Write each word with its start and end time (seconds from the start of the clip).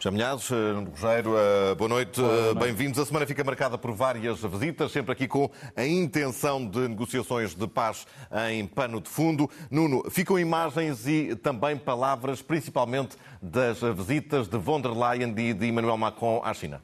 Chamelhados, 0.00 0.50
eh, 0.50 0.54
Nuno 0.54 0.90
Rogério, 0.92 1.32
eh, 1.36 1.74
boa 1.74 1.86
noite, 1.90 2.22
eh, 2.22 2.54
bem-vindos. 2.54 2.98
A 2.98 3.04
semana 3.04 3.26
fica 3.26 3.44
marcada 3.44 3.76
por 3.76 3.92
várias 3.92 4.40
visitas, 4.40 4.90
sempre 4.92 5.12
aqui 5.12 5.28
com 5.28 5.50
a 5.76 5.84
intenção 5.84 6.66
de 6.66 6.88
negociações 6.88 7.54
de 7.54 7.68
paz 7.68 8.06
em 8.50 8.66
pano 8.66 8.98
de 8.98 9.10
fundo. 9.10 9.50
Nuno, 9.70 10.10
ficam 10.10 10.38
imagens 10.38 11.06
e 11.06 11.36
também 11.36 11.76
palavras, 11.76 12.40
principalmente 12.40 13.14
das 13.42 13.80
visitas 13.94 14.48
de 14.48 14.56
von 14.56 14.80
der 14.80 14.92
Leyen 14.92 15.34
e 15.36 15.52
de 15.52 15.66
Emmanuel 15.66 15.98
Macron 15.98 16.40
à 16.42 16.54
China. 16.54 16.80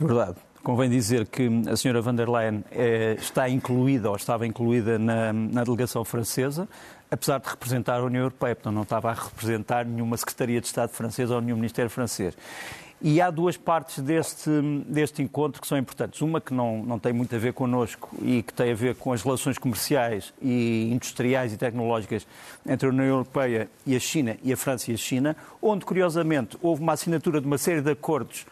Verdade. 0.00 0.47
Convém 0.68 0.90
dizer 0.90 1.26
que 1.26 1.48
a 1.66 1.78
senhora 1.78 2.02
von 2.02 2.14
der 2.14 2.28
Leyen 2.28 2.62
está 3.18 3.48
incluída 3.48 4.10
ou 4.10 4.16
estava 4.16 4.46
incluída 4.46 4.98
na, 4.98 5.32
na 5.32 5.64
delegação 5.64 6.04
francesa 6.04 6.68
apesar 7.10 7.40
de 7.40 7.48
representar 7.48 8.00
a 8.00 8.04
União 8.04 8.20
Europeia, 8.20 8.54
portanto 8.54 8.74
não 8.74 8.82
estava 8.82 9.08
a 9.10 9.14
representar 9.14 9.86
nenhuma 9.86 10.14
Secretaria 10.18 10.60
de 10.60 10.66
Estado 10.66 10.90
francesa 10.90 11.36
ou 11.36 11.40
nenhum 11.40 11.56
Ministério 11.56 11.90
francês. 11.90 12.36
E 13.00 13.18
há 13.18 13.30
duas 13.30 13.56
partes 13.56 14.00
deste, 14.00 14.50
deste 14.86 15.22
encontro 15.22 15.62
que 15.62 15.66
são 15.66 15.78
importantes. 15.78 16.20
Uma 16.20 16.38
que 16.38 16.52
não, 16.52 16.82
não 16.82 16.98
tem 16.98 17.14
muito 17.14 17.34
a 17.34 17.38
ver 17.38 17.54
connosco 17.54 18.10
e 18.20 18.42
que 18.42 18.52
tem 18.52 18.70
a 18.70 18.74
ver 18.74 18.94
com 18.96 19.10
as 19.10 19.22
relações 19.22 19.56
comerciais 19.56 20.34
e 20.42 20.90
industriais 20.92 21.50
e 21.50 21.56
tecnológicas 21.56 22.26
entre 22.66 22.88
a 22.88 22.90
União 22.90 23.06
Europeia 23.06 23.70
e 23.86 23.96
a 23.96 24.00
China, 24.00 24.36
e 24.44 24.52
a 24.52 24.56
França 24.56 24.90
e 24.90 24.94
a 24.94 24.98
China, 24.98 25.34
onde, 25.62 25.86
curiosamente, 25.86 26.58
houve 26.60 26.82
uma 26.82 26.92
assinatura 26.92 27.40
de 27.40 27.46
uma 27.46 27.56
série 27.56 27.80
de 27.80 27.90
acordos 27.90 28.44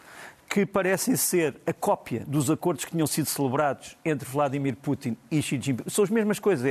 que 0.49 0.65
parecem 0.65 1.15
ser 1.15 1.55
a 1.65 1.73
cópia 1.73 2.23
dos 2.25 2.49
acordos 2.49 2.85
que 2.85 2.91
tinham 2.91 3.05
sido 3.05 3.27
celebrados 3.27 3.97
entre 4.03 4.27
Vladimir 4.27 4.75
Putin 4.75 5.17
e 5.29 5.41
Xi 5.41 5.59
Jinping. 5.61 5.89
São 5.89 6.03
as 6.03 6.09
mesmas 6.09 6.39
coisas, 6.39 6.65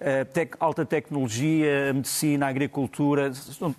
é 0.00 0.24
tec, 0.24 0.56
alta 0.58 0.84
tecnologia, 0.84 1.92
medicina, 1.92 2.48
agricultura. 2.48 3.32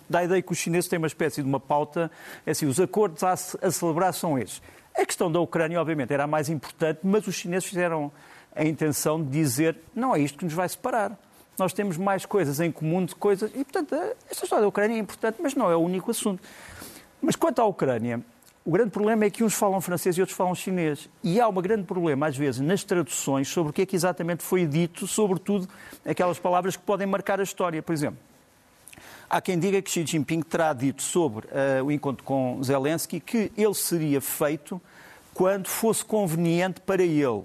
Dá 0.08 0.20
a 0.20 0.24
ideia 0.24 0.40
que 0.40 0.52
os 0.52 0.58
chineses 0.58 0.88
têm 0.88 0.98
uma 0.98 1.06
espécie 1.06 1.42
de 1.42 1.48
uma 1.48 1.60
pauta, 1.60 2.10
é 2.46 2.52
assim, 2.52 2.66
os 2.66 2.80
acordos 2.80 3.22
a, 3.22 3.32
a 3.32 3.70
celebrar 3.70 4.14
são 4.14 4.38
estes. 4.38 4.62
A 4.94 5.04
questão 5.04 5.30
da 5.30 5.40
Ucrânia, 5.40 5.80
obviamente, 5.80 6.12
era 6.12 6.24
a 6.24 6.26
mais 6.26 6.48
importante, 6.48 7.00
mas 7.02 7.26
os 7.26 7.34
chineses 7.34 7.68
fizeram 7.68 8.10
a 8.54 8.64
intenção 8.64 9.22
de 9.22 9.30
dizer 9.30 9.76
não 9.94 10.14
é 10.14 10.20
isto 10.20 10.38
que 10.38 10.44
nos 10.44 10.54
vai 10.54 10.68
separar. 10.68 11.18
Nós 11.58 11.72
temos 11.72 11.98
mais 11.98 12.24
coisas 12.24 12.60
em 12.60 12.72
comum 12.72 13.04
de 13.04 13.14
coisas. 13.14 13.50
E, 13.54 13.64
portanto, 13.64 13.94
esta 14.30 14.44
história 14.44 14.62
da 14.62 14.68
Ucrânia 14.68 14.96
é 14.96 14.98
importante, 14.98 15.36
mas 15.40 15.54
não 15.54 15.70
é 15.70 15.76
o 15.76 15.80
único 15.80 16.10
assunto. 16.10 16.42
Mas 17.20 17.36
quanto 17.36 17.60
à 17.60 17.64
Ucrânia, 17.64 18.20
o 18.64 18.70
grande 18.70 18.90
problema 18.90 19.24
é 19.24 19.30
que 19.30 19.42
uns 19.42 19.54
falam 19.54 19.80
francês 19.80 20.16
e 20.16 20.20
outros 20.20 20.36
falam 20.36 20.54
chinês. 20.54 21.08
E 21.22 21.40
há 21.40 21.48
um 21.48 21.54
grande 21.54 21.84
problema, 21.84 22.26
às 22.26 22.36
vezes, 22.36 22.60
nas 22.60 22.84
traduções 22.84 23.48
sobre 23.48 23.70
o 23.70 23.72
que 23.72 23.82
é 23.82 23.86
que 23.86 23.96
exatamente 23.96 24.42
foi 24.42 24.66
dito, 24.66 25.06
sobretudo 25.06 25.68
aquelas 26.06 26.38
palavras 26.38 26.76
que 26.76 26.82
podem 26.82 27.06
marcar 27.06 27.40
a 27.40 27.42
história. 27.42 27.82
Por 27.82 27.92
exemplo, 27.92 28.20
há 29.28 29.40
quem 29.40 29.58
diga 29.58 29.82
que 29.82 29.90
Xi 29.90 30.06
Jinping 30.06 30.42
terá 30.42 30.72
dito 30.72 31.02
sobre 31.02 31.46
uh, 31.46 31.84
o 31.84 31.90
encontro 31.90 32.22
com 32.22 32.62
Zelensky 32.62 33.18
que 33.18 33.50
ele 33.56 33.74
seria 33.74 34.20
feito 34.20 34.80
quando 35.34 35.66
fosse 35.66 36.04
conveniente 36.04 36.80
para 36.80 37.02
ele 37.02 37.44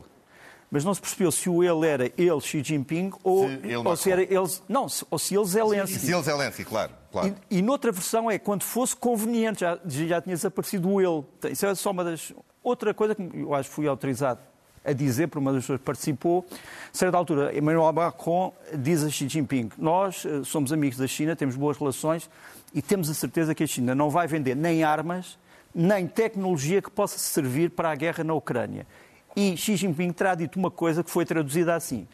mas 0.69 0.83
não 0.83 0.93
se 0.93 0.99
percebeu 0.99 1.31
se 1.31 1.49
o 1.49 1.63
ele 1.63 1.87
era 1.87 2.11
ele, 2.17 2.41
Xi 2.41 2.61
Jinping, 2.61 3.11
ou 3.23 3.47
se, 3.47 3.75
ou 3.75 3.95
se 3.95 4.11
era 4.11 4.21
ele. 4.21 4.47
Não, 4.67 4.87
ou 5.09 5.19
se 5.19 5.35
ele 5.35 5.45
Zelensky. 5.45 5.99
Se 5.99 6.13
ele 6.13 6.23
Zelensky, 6.23 6.65
claro. 6.65 6.91
Claro. 7.11 7.35
E, 7.49 7.59
e 7.59 7.61
noutra 7.61 7.91
versão 7.91 8.29
é 8.29 8.37
quando 8.37 8.63
fosse 8.63 8.95
conveniente, 8.95 9.61
já, 9.61 9.79
já 9.85 10.21
tinha 10.21 10.35
desaparecido 10.35 10.89
o 10.89 11.01
ele. 11.01 11.51
Isso 11.51 11.65
é 11.65 11.75
só 11.75 11.91
uma 11.91 12.03
das. 12.03 12.33
Outra 12.63 12.93
coisa 12.93 13.15
que 13.15 13.21
eu 13.33 13.53
acho 13.53 13.69
que 13.69 13.75
fui 13.75 13.87
autorizado 13.87 14.39
a 14.87 14.93
dizer, 14.93 15.27
por 15.27 15.39
uma 15.39 15.51
das 15.51 15.63
pessoas 15.63 15.79
que 15.79 15.85
participou, 15.85 16.45
a 16.51 16.97
certa 16.97 17.17
altura, 17.17 17.55
Emmanuel 17.57 17.91
Macron 17.91 18.53
diz 18.73 19.03
a 19.03 19.09
Xi 19.09 19.27
Jinping: 19.27 19.69
Nós 19.77 20.25
eh, 20.25 20.43
somos 20.43 20.71
amigos 20.71 20.97
da 20.97 21.07
China, 21.07 21.35
temos 21.35 21.57
boas 21.57 21.77
relações 21.77 22.29
e 22.73 22.81
temos 22.81 23.09
a 23.09 23.13
certeza 23.13 23.53
que 23.53 23.63
a 23.63 23.67
China 23.67 23.93
não 23.93 24.09
vai 24.09 24.27
vender 24.27 24.55
nem 24.55 24.83
armas, 24.83 25.37
nem 25.75 26.07
tecnologia 26.07 26.81
que 26.81 26.89
possa 26.89 27.17
servir 27.17 27.71
para 27.71 27.91
a 27.91 27.95
guerra 27.95 28.23
na 28.23 28.33
Ucrânia. 28.33 28.87
E 29.35 29.55
Xi 29.57 29.75
Jinping 29.75 30.11
terá 30.13 30.35
dito 30.35 30.57
uma 30.57 30.71
coisa 30.71 31.03
que 31.03 31.11
foi 31.11 31.25
traduzida 31.25 31.75
assim: 31.75 32.07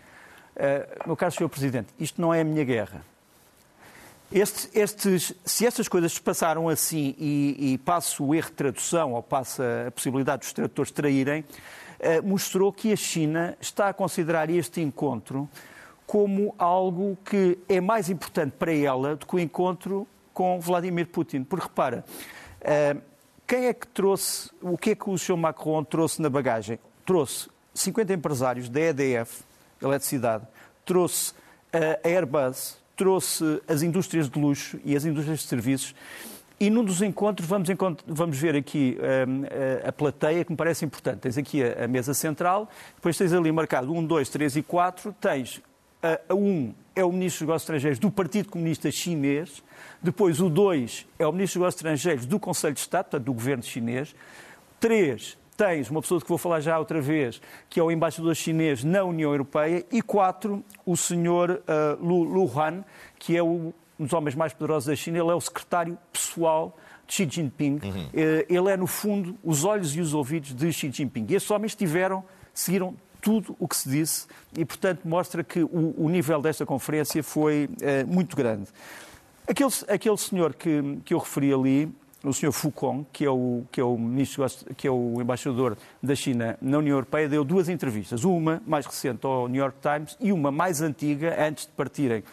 uh, 0.58 1.08
Meu 1.08 1.16
caro 1.16 1.32
Sr. 1.32 1.48
Presidente, 1.50 1.88
isto 2.00 2.20
não 2.20 2.34
é 2.34 2.42
a 2.42 2.44
minha 2.44 2.64
guerra. 2.64 3.06
Estes, 4.34 4.68
estes, 4.74 5.34
se 5.46 5.64
estas 5.64 5.88
coisas 5.88 6.14
se 6.14 6.22
passaram 6.22 6.68
assim 6.68 7.14
e, 7.20 7.74
e 7.74 7.78
passa 7.78 8.24
o 8.24 8.34
erro 8.34 8.48
de 8.48 8.54
tradução 8.54 9.14
ou 9.14 9.22
passa 9.22 9.86
a 9.88 9.92
possibilidade 9.92 10.40
dos 10.40 10.54
tradutores 10.54 10.90
traírem, 10.90 11.42
uh, 11.42 12.28
mostrou 12.28 12.74
que 12.74 12.92
a 12.92 12.96
China 12.96 13.56
está 13.62 13.90
a 13.90 13.94
considerar 13.94 14.50
este 14.50 14.82
encontro 14.82 15.48
como 16.08 16.56
algo 16.58 17.16
que 17.24 17.60
é 17.70 17.80
mais 17.80 18.10
importante 18.10 18.54
para 18.58 18.74
ela 18.74 19.16
do 19.16 19.28
que 19.28 19.36
o 19.36 19.40
encontro 19.40 20.08
com 20.34 20.60
Vladimir 20.60 21.08
Putin. 21.10 21.44
Porque 21.44 21.68
repara, 21.68 22.04
uh, 22.62 23.02
quem 23.46 23.68
é 23.68 23.74
que 23.74 23.86
trouxe, 23.86 24.50
o 24.60 24.76
que 24.76 24.90
é 24.90 24.96
que 24.96 25.08
o 25.12 25.16
Sr. 25.16 25.38
Macron 25.38 25.84
trouxe 25.84 26.20
na 26.20 26.30
bagagem? 26.30 26.80
trouxe 27.06 27.50
50 27.74 28.14
empresários 28.14 28.70
da 28.70 28.80
EDF, 28.80 29.44
eletricidade, 29.82 30.48
trouxe 30.86 31.34
a 31.72 32.08
Airbus, 32.08 32.78
trouxe 32.96 33.62
as 33.68 33.82
indústrias 33.82 34.30
de 34.30 34.40
luxo 34.40 34.80
e 34.84 34.96
as 34.96 35.06
indústrias 35.06 35.40
de 35.40 35.48
serviços. 35.48 35.96
E 36.60 36.70
num 36.70 36.84
dos 36.84 37.02
encontros 37.02 37.48
vamos, 37.48 37.68
vamos 38.08 38.38
ver 38.38 38.56
aqui 38.56 38.98
um, 39.28 39.44
a, 39.86 39.90
a 39.90 39.92
plateia 39.92 40.46
que 40.46 40.52
me 40.52 40.58
parece 40.58 40.86
importante. 40.86 41.20
Tens 41.20 41.38
aqui 41.38 41.64
a, 41.64 41.86
a, 41.86 41.88
mesa 41.88 42.14
central, 42.14 42.70
depois 42.96 43.18
tens 43.18 43.34
ali 43.34 43.52
marcado 43.52 43.92
1, 43.92 44.06
2, 44.06 44.30
3 44.30 44.56
e 44.58 44.64
4. 44.64 45.14
Tens 45.20 45.62
a, 46.02 46.20
a 46.30 46.36
1 46.36 46.74
é 46.96 47.04
o 47.04 47.12
Ministro 47.12 47.40
dos 47.40 47.48
Negócios 47.48 47.64
Estrangeiros 47.64 48.00
do 48.00 48.12
Partido 48.12 48.50
Comunista 48.50 48.92
Chinês, 48.92 49.64
depois 50.02 50.40
o 50.40 50.50
2 50.50 51.08
é 51.18 51.26
o 51.26 51.32
Ministro 51.32 51.60
dos 51.60 51.64
Negócios 51.64 51.80
Estrangeiros 51.80 52.26
do 52.26 52.40
Conselho 52.40 52.74
de 52.74 52.82
Estado, 52.82 53.06
portanto 53.06 53.26
do 53.26 53.34
Governo 53.34 53.64
Chinês, 53.64 54.16
3 54.80 55.38
tens 55.54 55.90
uma 55.90 56.02
pessoa 56.02 56.20
que 56.20 56.28
vou 56.28 56.38
falar 56.38 56.60
já 56.60 56.78
outra 56.78 57.00
vez, 57.02 57.42
que 57.70 57.80
é 57.80 57.84
o 57.84 57.92
embaixador 57.92 58.36
chinês 58.36 58.84
na 58.84 59.04
União 59.04 59.32
Europeia, 59.32 59.86
e 59.92 60.02
quatro, 60.02 60.64
o 60.86 60.98
senhor 60.98 61.62
uh, 61.68 62.06
Lu, 62.06 62.24
Lu 62.24 62.60
Han, 62.60 62.84
que 63.18 63.38
é 63.38 63.44
um 63.44 63.72
dos 63.98 64.14
homens 64.14 64.36
mais 64.36 64.54
poderosos 64.54 64.88
da 64.88 64.96
China, 64.96 65.20
ele 65.20 65.30
é 65.30 65.36
o 65.36 65.42
secretário 65.42 65.98
pessoal 66.12 66.78
de 67.08 67.14
Xi 67.14 67.28
Jinping. 67.30 67.80
Uhum. 67.84 68.06
Uh, 68.08 68.46
ele 68.50 68.72
é, 68.72 68.78
no 68.78 68.88
fundo, 68.88 69.38
os 69.44 69.64
olhos 69.64 69.96
e 69.96 70.02
os 70.02 70.14
ouvidos 70.14 70.54
de 70.54 70.72
Xi 70.72 70.92
Jinping. 70.92 71.26
E 71.30 71.36
esses 71.36 71.50
homens 71.52 71.76
tiveram, 71.76 72.24
seguiram 72.54 72.96
tudo 73.22 73.56
o 73.58 73.68
que 73.68 73.76
se 73.76 73.90
disse 73.90 74.28
e, 74.58 74.66
portanto, 74.66 75.08
mostra 75.08 75.44
que 75.44 75.64
o, 75.64 75.96
o 75.98 76.10
nível 76.10 76.42
desta 76.42 76.66
conferência 76.66 77.24
foi 77.24 77.70
uh, 77.72 78.08
muito 78.08 78.36
grande. 78.36 78.70
Aquele, 79.48 79.72
aquele 79.88 80.18
senhor 80.18 80.54
que, 80.54 81.00
que 81.06 81.14
eu 81.14 81.20
referi 81.20 81.54
ali, 81.54 81.94
o 82.24 82.34
Sr. 82.34 82.52
Foucault, 82.52 83.06
que 83.12 83.26
é 83.26 83.30
o, 83.30 83.64
que 83.72 83.82
é 83.82 83.84
o 83.84 83.98
ministro, 83.98 84.46
que 84.78 84.88
é 84.88 84.92
o 84.92 85.22
embaixador 85.22 85.78
da 86.02 86.16
China 86.16 86.58
na 86.62 86.78
União 86.78 86.96
Europeia, 86.96 87.28
deu 87.28 87.44
duas 87.44 87.68
entrevistas, 87.68 88.24
uma 88.24 88.62
mais 88.66 88.86
recente 88.86 89.26
ao 89.26 89.48
New 89.48 89.62
York 89.62 89.78
Times 89.82 90.18
e 90.20 90.32
uma 90.32 90.52
mais 90.52 90.82
antiga, 90.82 91.36
antes 91.46 91.66
de 91.66 91.72
partirem 91.74 92.24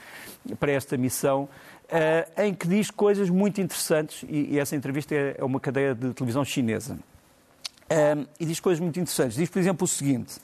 para 0.61 0.71
esta 0.71 0.97
missão, 0.97 1.49
uh, 1.91 2.43
em 2.43 2.55
que 2.55 2.69
diz 2.69 2.91
coisas 2.91 3.29
muito 3.29 3.61
interessantes, 3.61 4.25
e, 4.29 4.59
essa 4.59 4.77
entrevista 4.77 5.15
é, 5.15 5.37
é, 5.39 5.45
uma 5.45 5.59
cadeia 5.59 5.95
de 5.95 6.15
televisão 6.15 6.45
chinesa. 6.45 6.95
Uh, 7.91 8.27
e 8.39 8.47
diz 8.47 8.61
coisas 8.61 8.79
muito 8.81 9.01
interessantes. 9.01 9.37
Diz, 9.37 9.51
por 9.51 9.59
exemplo, 9.59 9.85
o 9.85 9.89
seguinte: 9.89 10.35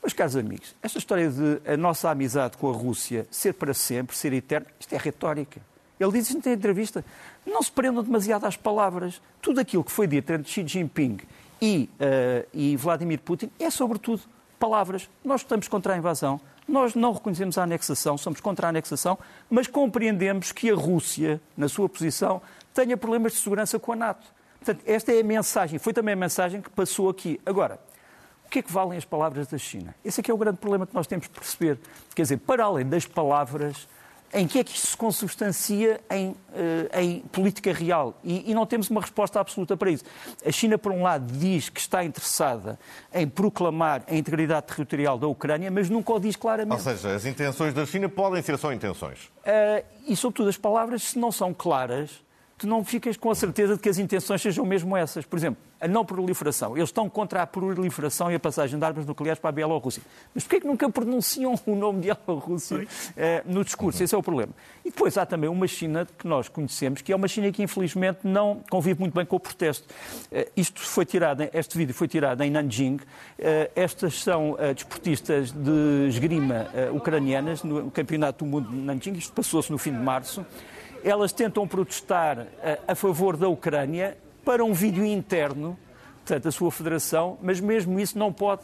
Meus 0.00 0.12
caros 0.12 0.36
amigos, 0.36 0.76
esta 0.80 0.98
história 0.98 1.28
de 1.28 1.60
a 1.64 1.76
nossa 1.76 2.08
amizade 2.08 2.56
com 2.56 2.70
a 2.70 2.72
Rússia 2.72 3.26
ser 3.30 3.54
para 3.54 3.74
sempre, 3.74 4.16
ser 4.16 4.32
eterna, 4.32 4.66
isto 4.78 4.94
é 4.94 4.98
retórica. 4.98 5.60
Ele 6.02 6.12
diz 6.12 6.30
isto 6.30 6.46
na 6.46 6.54
entrevista. 6.54 7.04
Não 7.46 7.62
se 7.62 7.70
prendam 7.70 8.02
demasiado 8.02 8.44
às 8.44 8.56
palavras. 8.56 9.20
Tudo 9.40 9.60
aquilo 9.60 9.84
que 9.84 9.92
foi 9.92 10.06
dito 10.06 10.32
entre 10.32 10.50
Xi 10.50 10.66
Jinping 10.66 11.18
e, 11.60 11.88
uh, 11.94 12.48
e 12.52 12.76
Vladimir 12.76 13.20
Putin 13.20 13.50
é, 13.58 13.70
sobretudo, 13.70 14.22
palavras. 14.58 15.08
Nós 15.24 15.42
estamos 15.42 15.68
contra 15.68 15.94
a 15.94 15.96
invasão, 15.96 16.40
nós 16.68 16.94
não 16.94 17.12
reconhecemos 17.12 17.58
a 17.58 17.64
anexação, 17.64 18.16
somos 18.16 18.40
contra 18.40 18.66
a 18.66 18.70
anexação, 18.70 19.18
mas 19.50 19.66
compreendemos 19.66 20.52
que 20.52 20.70
a 20.70 20.74
Rússia, 20.74 21.40
na 21.56 21.68
sua 21.68 21.88
posição, 21.88 22.40
tenha 22.72 22.96
problemas 22.96 23.32
de 23.32 23.38
segurança 23.38 23.78
com 23.78 23.92
a 23.92 23.96
NATO. 23.96 24.26
Portanto, 24.58 24.82
esta 24.86 25.12
é 25.12 25.20
a 25.20 25.24
mensagem, 25.24 25.78
foi 25.78 25.92
também 25.92 26.14
a 26.14 26.16
mensagem 26.16 26.60
que 26.60 26.70
passou 26.70 27.08
aqui. 27.08 27.40
Agora, 27.44 27.80
o 28.46 28.48
que 28.48 28.60
é 28.60 28.62
que 28.62 28.72
valem 28.72 28.96
as 28.96 29.04
palavras 29.04 29.48
da 29.48 29.58
China? 29.58 29.94
Esse 30.04 30.20
é 30.20 30.22
que 30.22 30.30
é 30.30 30.34
o 30.34 30.36
grande 30.36 30.58
problema 30.58 30.86
que 30.86 30.94
nós 30.94 31.06
temos 31.06 31.26
de 31.26 31.32
perceber. 31.32 31.78
Quer 32.14 32.22
dizer, 32.22 32.36
para 32.38 32.64
além 32.64 32.86
das 32.86 33.04
palavras, 33.04 33.88
em 34.32 34.46
que 34.46 34.58
é 34.58 34.64
que 34.64 34.74
isto 34.74 34.86
se 34.86 34.96
consubstancia 34.96 36.00
em, 36.10 36.34
eh, 36.54 37.02
em 37.02 37.20
política 37.20 37.72
real? 37.72 38.18
E, 38.24 38.50
e, 38.50 38.54
não 38.54 38.64
temos 38.64 38.88
uma 38.88 39.00
resposta 39.00 39.38
absoluta 39.38 39.76
para 39.76 39.90
isso. 39.90 40.04
A 40.44 40.50
China, 40.50 40.78
por 40.78 40.90
um 40.90 41.02
lado, 41.02 41.30
diz 41.32 41.68
que 41.68 41.78
está 41.78 42.02
interessada 42.02 42.78
em 43.12 43.28
proclamar 43.28 44.02
a 44.08 44.14
integridade 44.14 44.66
territorial 44.66 45.18
da 45.18 45.26
Ucrânia, 45.26 45.70
mas 45.70 45.90
nunca 45.90 46.12
o 46.12 46.18
diz 46.18 46.34
claramente. 46.34 46.72
Ou 46.72 46.78
seja, 46.78 47.14
as 47.14 47.26
intenções 47.26 47.74
da 47.74 47.84
China 47.84 48.08
podem 48.08 48.42
ser 48.42 48.56
só 48.56 48.72
intenções. 48.72 49.26
Uh, 49.44 49.84
e, 50.06 50.16
sobretudo, 50.16 50.48
as 50.48 50.56
palavras, 50.56 51.02
se 51.02 51.18
não 51.18 51.30
são 51.30 51.52
claras, 51.52 52.22
tu 52.58 52.66
não 52.66 52.84
ficas 52.84 53.16
com 53.16 53.30
a 53.30 53.34
certeza 53.34 53.74
de 53.74 53.80
que 53.80 53.88
as 53.88 53.98
intenções 53.98 54.40
sejam 54.40 54.64
mesmo 54.64 54.96
essas. 54.96 55.24
Por 55.24 55.36
exemplo, 55.36 55.60
a 55.82 55.88
não 55.88 56.04
proliferação. 56.04 56.76
Eles 56.76 56.90
estão 56.90 57.10
contra 57.10 57.42
a 57.42 57.46
proliferação 57.46 58.30
e 58.30 58.36
a 58.36 58.40
passagem 58.40 58.78
de 58.78 58.84
armas 58.84 59.04
nucleares 59.04 59.40
para 59.40 59.48
a 59.48 59.52
Bielorrússia. 59.52 60.00
Mas 60.32 60.44
porquê 60.44 60.56
é 60.56 60.60
que 60.60 60.66
nunca 60.66 60.88
pronunciam 60.88 61.58
o 61.66 61.74
nome 61.74 62.00
de 62.00 62.12
Bielorrússia 62.12 62.86
eh, 63.16 63.42
no 63.44 63.64
discurso? 63.64 64.02
Esse 64.02 64.14
é 64.14 64.18
o 64.18 64.22
problema. 64.22 64.52
E 64.84 64.90
depois 64.90 65.18
há 65.18 65.26
também 65.26 65.50
uma 65.50 65.66
China 65.66 66.06
que 66.16 66.26
nós 66.26 66.48
conhecemos, 66.48 67.02
que 67.02 67.12
é 67.12 67.16
uma 67.16 67.26
China 67.26 67.50
que 67.50 67.64
infelizmente 67.64 68.20
não 68.22 68.62
convive 68.70 69.00
muito 69.00 69.12
bem 69.12 69.26
com 69.26 69.34
o 69.34 69.40
protesto. 69.40 69.92
Eh, 70.30 70.48
isto 70.56 70.80
foi 70.80 71.04
tirado, 71.04 71.42
este 71.52 71.76
vídeo 71.76 71.92
foi 71.92 72.06
tirado 72.06 72.42
em 72.42 72.50
Nanjing. 72.50 73.00
Eh, 73.36 73.70
estas 73.74 74.22
são 74.22 74.56
desportistas 74.74 75.50
de 75.50 76.06
esgrima 76.08 76.68
ucranianas 76.94 77.64
no 77.64 77.90
Campeonato 77.90 78.44
do 78.44 78.50
Mundo 78.50 78.68
de 78.70 78.76
Nanjing. 78.76 79.14
Isto 79.14 79.32
passou-se 79.32 79.72
no 79.72 79.78
fim 79.78 79.90
de 79.90 79.98
março 79.98 80.46
elas 81.04 81.32
tentam 81.32 81.66
protestar 81.66 82.46
a, 82.86 82.92
a 82.92 82.94
favor 82.94 83.36
da 83.36 83.48
Ucrânia 83.48 84.16
para 84.44 84.64
um 84.64 84.72
vídeo 84.72 85.04
interno, 85.04 85.78
portanto, 86.18 86.44
da 86.44 86.52
sua 86.52 86.70
federação, 86.70 87.38
mas 87.42 87.60
mesmo 87.60 87.98
isso 88.00 88.18
não 88.18 88.32
pode 88.32 88.62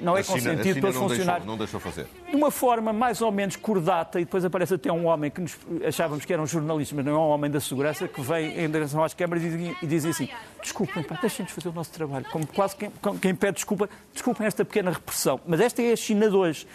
não 0.00 0.16
é 0.16 0.22
consentido 0.22 0.80
pelos 0.80 0.96
funcionários. 0.96 1.46
Não 1.46 1.56
deixou 1.56 1.80
fazer. 1.80 2.06
De 2.28 2.36
uma 2.36 2.50
forma 2.50 2.92
mais 2.92 3.20
ou 3.20 3.30
menos 3.32 3.56
cordata, 3.56 4.20
e 4.20 4.24
depois 4.24 4.44
aparece 4.44 4.74
até 4.74 4.92
um 4.92 5.06
homem 5.06 5.30
que 5.30 5.40
nos 5.40 5.58
achávamos 5.86 6.24
que 6.24 6.32
era 6.32 6.40
um 6.40 6.46
jornalista, 6.46 6.94
mas 6.94 7.04
não 7.04 7.12
é 7.12 7.18
um 7.18 7.28
homem 7.28 7.50
da 7.50 7.60
segurança, 7.60 8.06
que 8.06 8.20
vem 8.20 8.60
em 8.60 8.70
direção 8.70 9.02
às 9.02 9.14
câmaras 9.14 9.42
e, 9.42 9.76
e 9.82 9.86
diz 9.86 10.04
assim: 10.04 10.28
desculpem, 10.62 11.04
deixem-nos 11.20 11.52
fazer 11.52 11.68
o 11.68 11.72
nosso 11.72 11.90
trabalho. 11.90 12.24
Como 12.30 12.46
quase 12.46 12.76
quem, 12.76 12.90
quem, 13.20 13.34
pede 13.34 13.54
desculpa, 13.54 13.88
desculpem 14.12 14.46
esta 14.46 14.64
pequena 14.64 14.90
repressão. 14.90 15.40
Mas 15.46 15.60
esta 15.60 15.82
é 15.82 15.92
a 15.92 15.96
China 15.96 16.28
2. 16.30 16.62
Uh, 16.62 16.66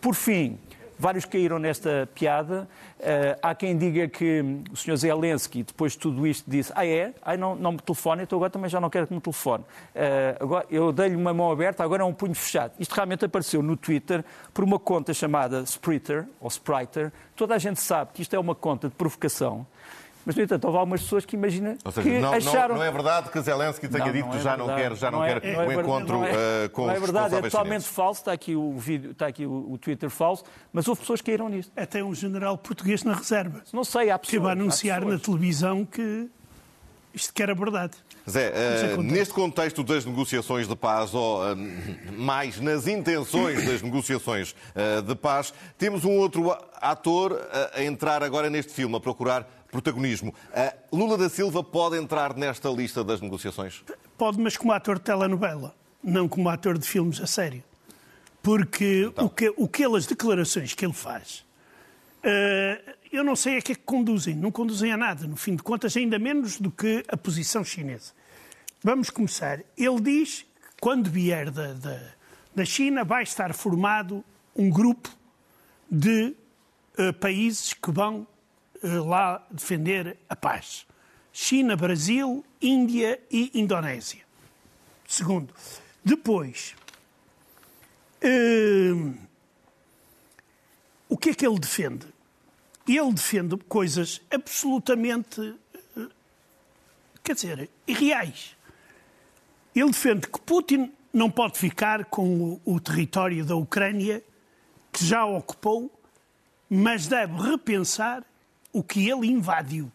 por 0.00 0.14
fim, 0.14 0.58
vários 1.00 1.24
caíram 1.24 1.58
nesta 1.58 2.08
piada. 2.14 2.68
Uh, 2.98 3.38
há 3.42 3.54
quem 3.54 3.76
diga 3.76 4.06
que 4.06 4.44
o 4.70 4.76
Sr. 4.76 4.96
Zelensky, 4.96 5.62
depois 5.62 5.92
de 5.92 5.98
tudo 5.98 6.26
isto, 6.26 6.48
disse: 6.48 6.70
Ah, 6.76 6.86
é? 6.86 7.14
Ai, 7.22 7.36
não, 7.38 7.56
não 7.56 7.72
me 7.72 7.78
telefone, 7.78 8.24
então 8.24 8.36
agora 8.36 8.50
também 8.50 8.68
já 8.68 8.78
não 8.78 8.90
quero 8.90 9.06
que 9.06 9.14
me 9.14 9.20
telefone. 9.20 9.64
Uh, 9.64 10.44
agora, 10.44 10.66
eu 10.70 10.92
dei-lhe 10.92 11.16
uma 11.16 11.32
mão 11.32 11.50
aberta, 11.50 11.82
agora 11.82 12.02
é 12.02 12.06
um 12.06 12.12
punho 12.12 12.34
fechado. 12.34 12.72
Isto 12.78 12.94
realmente 12.94 13.24
apareceu 13.24 13.62
no 13.62 13.76
Twitter 13.76 14.22
por 14.52 14.62
uma 14.62 14.78
conta 14.78 15.14
chamada 15.14 15.62
Spritter, 15.62 16.26
ou 16.38 16.48
Spriter. 16.48 17.10
Toda 17.34 17.54
a 17.54 17.58
gente 17.58 17.80
sabe 17.80 18.10
que 18.12 18.20
isto 18.20 18.36
é 18.36 18.38
uma 18.38 18.54
conta 18.54 18.88
de 18.88 18.94
provocação. 18.94 19.66
Mas, 20.24 20.36
no 20.36 20.42
entanto, 20.42 20.64
houve 20.66 20.78
algumas 20.78 21.02
pessoas 21.02 21.24
que 21.24 21.36
imaginam 21.36 21.76
seja, 21.92 22.02
que 22.02 22.18
não, 22.18 22.32
acharam... 22.32 22.74
Não, 22.74 22.80
não, 22.80 22.88
é 22.88 22.90
verdade 22.90 23.30
que 23.30 23.40
Zelensky 23.40 23.88
tenha 23.88 24.04
não, 24.04 24.12
dito 24.12 24.28
que 24.28 24.36
é 24.36 24.40
já, 24.40 24.56
não 24.56 24.66
quer, 24.66 24.94
já 24.94 25.10
não, 25.10 25.22
quer 25.22 25.44
é, 25.44 25.58
o 25.58 25.72
encontro 25.72 26.18
não 26.18 26.24
é, 26.26 26.66
uh, 26.66 26.70
com 26.70 26.86
não 26.86 26.94
é 26.94 27.00
verdade, 27.00 27.34
é 27.34 27.42
totalmente 27.42 27.82
chineses. 27.82 27.88
falso. 27.88 28.20
Está 28.20 28.32
aqui 28.32 28.54
o 28.54 28.76
vídeo, 28.76 29.12
está 29.12 29.26
aqui 29.26 29.46
o, 29.46 29.72
o, 29.72 29.78
Twitter 29.78 30.10
falso, 30.10 30.44
mas 30.72 30.86
houve 30.86 31.00
pessoas 31.00 31.20
que 31.20 31.30
caíram 31.30 31.48
nisto. 31.48 31.72
Até 31.76 32.04
um 32.04 32.14
general 32.14 32.58
português 32.58 33.02
na 33.02 33.14
reserva. 33.14 33.62
Não 33.72 33.84
sei, 33.84 34.10
há 34.10 34.18
pessoas. 34.18 34.30
Que 34.30 34.38
vai 34.38 34.52
anunciar 34.52 35.04
na 35.04 35.18
televisão 35.18 35.84
que 35.84 36.28
isto 37.14 37.32
que 37.32 37.42
era 37.42 37.54
verdade. 37.54 37.92
Zé, 38.28 38.52
uh, 38.96 39.02
neste 39.02 39.34
contexto 39.34 39.82
das 39.82 40.04
negociações 40.04 40.68
de 40.68 40.76
paz, 40.76 41.14
ou 41.14 41.42
uh, 41.42 41.56
mais 42.16 42.60
nas 42.60 42.86
intenções 42.86 43.64
das 43.64 43.82
negociações 43.82 44.52
uh, 44.52 45.02
de 45.02 45.14
paz, 45.14 45.52
temos 45.76 46.04
um 46.04 46.16
outro 46.16 46.56
ator 46.80 47.40
a 47.74 47.82
entrar 47.82 48.22
agora 48.22 48.48
neste 48.48 48.72
filme, 48.72 48.96
a 48.96 49.00
procurar 49.00 49.48
protagonismo. 49.70 50.34
Lula 50.90 51.16
da 51.16 51.28
Silva 51.28 51.62
pode 51.62 51.96
entrar 51.96 52.34
nesta 52.34 52.68
lista 52.70 53.04
das 53.04 53.20
negociações? 53.20 53.84
Pode, 54.16 54.40
mas 54.40 54.56
como 54.56 54.72
ator 54.72 54.96
de 54.98 55.04
telenovela, 55.04 55.74
não 56.02 56.26
como 56.26 56.48
ator 56.48 56.78
de 56.78 56.88
filmes 56.88 57.20
a 57.20 57.26
sério. 57.26 57.62
Porque 58.42 59.04
então. 59.08 59.26
o, 59.26 59.30
que, 59.30 59.54
o 59.56 59.68
que 59.68 59.84
ele, 59.84 59.96
as 59.96 60.06
declarações 60.06 60.74
que 60.74 60.84
ele 60.84 60.94
faz, 60.94 61.44
eu 63.12 63.24
não 63.24 63.34
sei 63.34 63.58
a 63.58 63.62
que 63.62 63.72
é 63.72 63.74
que 63.74 63.82
conduzem. 63.82 64.34
Não 64.34 64.50
conduzem 64.50 64.92
a 64.92 64.96
nada, 64.96 65.26
no 65.26 65.36
fim 65.36 65.56
de 65.56 65.62
contas, 65.62 65.96
ainda 65.96 66.18
menos 66.18 66.60
do 66.60 66.70
que 66.70 67.04
a 67.08 67.16
posição 67.16 67.64
chinesa. 67.64 68.12
Vamos 68.82 69.10
começar. 69.10 69.60
Ele 69.76 70.00
diz 70.00 70.40
que 70.40 70.46
quando 70.80 71.10
vier 71.10 71.50
da, 71.50 71.72
da, 71.72 72.00
da 72.54 72.64
China 72.64 73.04
vai 73.04 73.24
estar 73.24 73.52
formado 73.52 74.24
um 74.54 74.70
grupo 74.70 75.10
de 75.90 76.34
uh, 76.98 77.12
países 77.14 77.74
que 77.74 77.90
vão 77.90 78.26
uh, 78.82 79.04
lá 79.04 79.44
defender 79.50 80.16
a 80.28 80.36
paz. 80.36 80.86
China, 81.32 81.76
Brasil, 81.76 82.44
Índia 82.62 83.20
e 83.30 83.50
Indonésia. 83.54 84.22
Segundo. 85.06 85.52
Depois, 86.04 86.74
uh, 88.22 89.14
o 91.08 91.16
que 91.16 91.30
é 91.30 91.34
que 91.34 91.46
ele 91.46 91.58
defende? 91.58 92.06
Ele 92.86 93.12
defende 93.12 93.56
coisas 93.68 94.20
absolutamente, 94.30 95.40
uh, 95.40 96.10
quer 97.22 97.34
dizer, 97.34 97.70
irreais. 97.86 98.56
Ele 99.74 99.90
defende 99.90 100.26
que 100.26 100.40
Putin 100.40 100.92
não 101.12 101.30
pode 101.30 101.58
ficar 101.58 102.04
com 102.06 102.60
o, 102.64 102.74
o 102.74 102.80
território 102.80 103.44
da 103.44 103.54
Ucrânia, 103.54 104.22
que 104.92 105.04
já 105.04 105.24
ocupou, 105.24 105.90
mas 106.68 107.06
deve 107.06 107.34
repensar 107.40 108.24
o 108.72 108.82
que 108.82 109.08
ele 109.08 109.26
invadiu. 109.28 109.90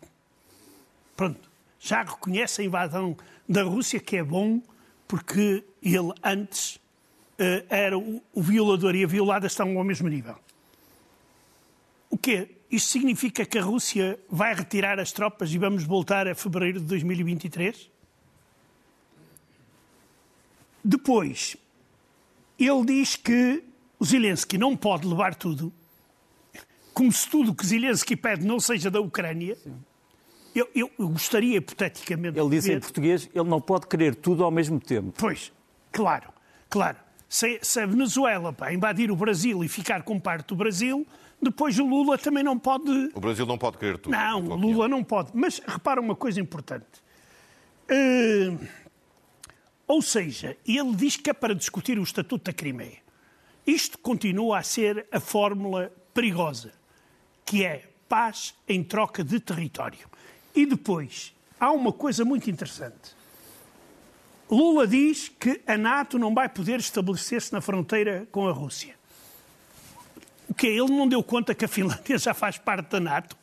Pronto, 1.15 1.49
já 1.79 2.03
reconhece 2.03 2.61
a 2.61 2.65
invasão 2.65 3.15
da 3.47 3.63
Rússia, 3.63 3.99
que 3.99 4.17
é 4.17 4.23
bom, 4.23 4.61
porque 5.07 5.63
ele 5.81 6.11
antes 6.23 6.75
uh, 6.75 7.65
era 7.69 7.97
o, 7.97 8.21
violador 8.35 8.95
e 8.95 9.03
a 9.03 9.07
violada 9.07 9.47
estão 9.47 9.77
ao 9.77 9.83
mesmo 9.83 10.09
nível. 10.09 10.35
O 12.09 12.17
quê? 12.17 12.54
Isto 12.69 12.89
significa 12.89 13.45
que 13.45 13.57
a 13.57 13.63
Rússia 13.63 14.19
vai 14.29 14.53
retirar 14.53 14.99
as 14.99 15.11
tropas 15.11 15.51
e 15.53 15.57
vamos 15.57 15.83
voltar 15.83 16.27
a 16.27 16.35
fevereiro 16.35 16.79
de 16.79 16.85
2023? 16.85 17.89
Depois, 20.83 21.57
ele 22.59 22.85
diz 22.85 23.15
que 23.15 23.63
o 23.99 24.05
Zelensky 24.05 24.57
não 24.57 24.75
pode 24.75 25.07
levar 25.07 25.35
tudo, 25.35 25.71
como 26.93 27.11
se 27.11 27.29
tudo 27.29 27.51
o 27.51 27.55
que 27.55 27.65
Zelensky 27.65 28.15
pede 28.15 28.45
não 28.45 28.59
seja 28.59 28.89
da 28.89 29.01
Ucrânia. 29.01 29.57
Eu, 30.55 30.69
eu, 30.73 30.89
gostaria, 31.09 31.57
hipoteticamente. 31.57 32.39
Ele 32.39 32.49
disse 32.49 32.69
ver... 32.69 32.77
em 32.77 32.79
português: 32.79 33.29
ele 33.33 33.49
não 33.49 33.59
pode 33.59 33.87
querer 33.87 34.15
tudo 34.15 34.43
ao 34.43 34.51
mesmo 34.51 34.79
tempo. 34.79 35.13
Pois, 35.17 35.51
claro, 35.91 36.29
claro. 36.69 36.97
Se, 37.27 37.59
se 37.61 37.79
a 37.81 37.85
Venezuela 37.85 38.53
pá, 38.53 38.71
invadir 38.71 39.11
o 39.11 39.15
Brasil 39.15 39.63
e 39.63 39.67
ficar 39.67 40.03
com 40.03 40.17
parte 40.19 40.47
do 40.47 40.55
Brasil, 40.55 41.05
depois 41.41 41.77
o 41.79 41.85
Lula 41.85 42.17
também 42.17 42.43
não 42.43 42.57
pode. 42.57 43.11
O 43.13 43.19
Brasil 43.19 43.45
não 43.45 43.57
pode 43.57 43.77
querer 43.77 43.97
tudo. 43.97 44.11
Não, 44.11 44.43
o 44.43 44.55
Lula 44.55 44.87
não 44.87 45.03
pode. 45.03 45.31
Mas 45.33 45.59
repara 45.59 46.01
uma 46.01 46.15
coisa 46.15 46.39
importante. 46.39 47.03
Uh, 47.89 48.67
ou 49.87 50.01
seja, 50.01 50.57
ele 50.67 50.95
diz 50.95 51.15
que 51.17 51.29
é 51.29 51.33
para 51.33 51.53
discutir 51.53 51.99
o 51.99 52.03
Estatuto 52.03 52.45
da 52.45 52.53
Crimeia. 52.53 52.97
Isto 53.65 53.97
continua 53.97 54.59
a 54.59 54.63
ser 54.63 55.07
a 55.11 55.19
fórmula 55.19 55.91
perigosa, 56.13 56.71
que 57.43 57.63
é 57.63 57.83
paz 58.07 58.55
em 58.67 58.83
troca 58.83 59.23
de 59.23 59.39
território. 59.39 60.09
E 60.55 60.65
depois, 60.65 61.33
há 61.59 61.71
uma 61.71 61.91
coisa 61.91 62.23
muito 62.23 62.49
interessante. 62.49 63.15
Lula 64.49 64.87
diz 64.87 65.29
que 65.29 65.61
a 65.65 65.77
NATO 65.77 66.19
não 66.19 66.33
vai 66.33 66.47
poder 66.47 66.79
estabelecer-se 66.79 67.51
na 67.51 67.61
fronteira 67.61 68.27
com 68.31 68.47
a 68.47 68.51
Rússia. 68.51 68.95
Que 70.55 70.67
Ele 70.67 70.89
não 70.89 71.07
deu 71.07 71.23
conta 71.23 71.53
que 71.53 71.65
a 71.65 71.67
Finlândia 71.67 72.17
já 72.17 72.33
faz 72.33 72.57
parte 72.57 72.89
da 72.89 72.99
NATO? 72.99 73.37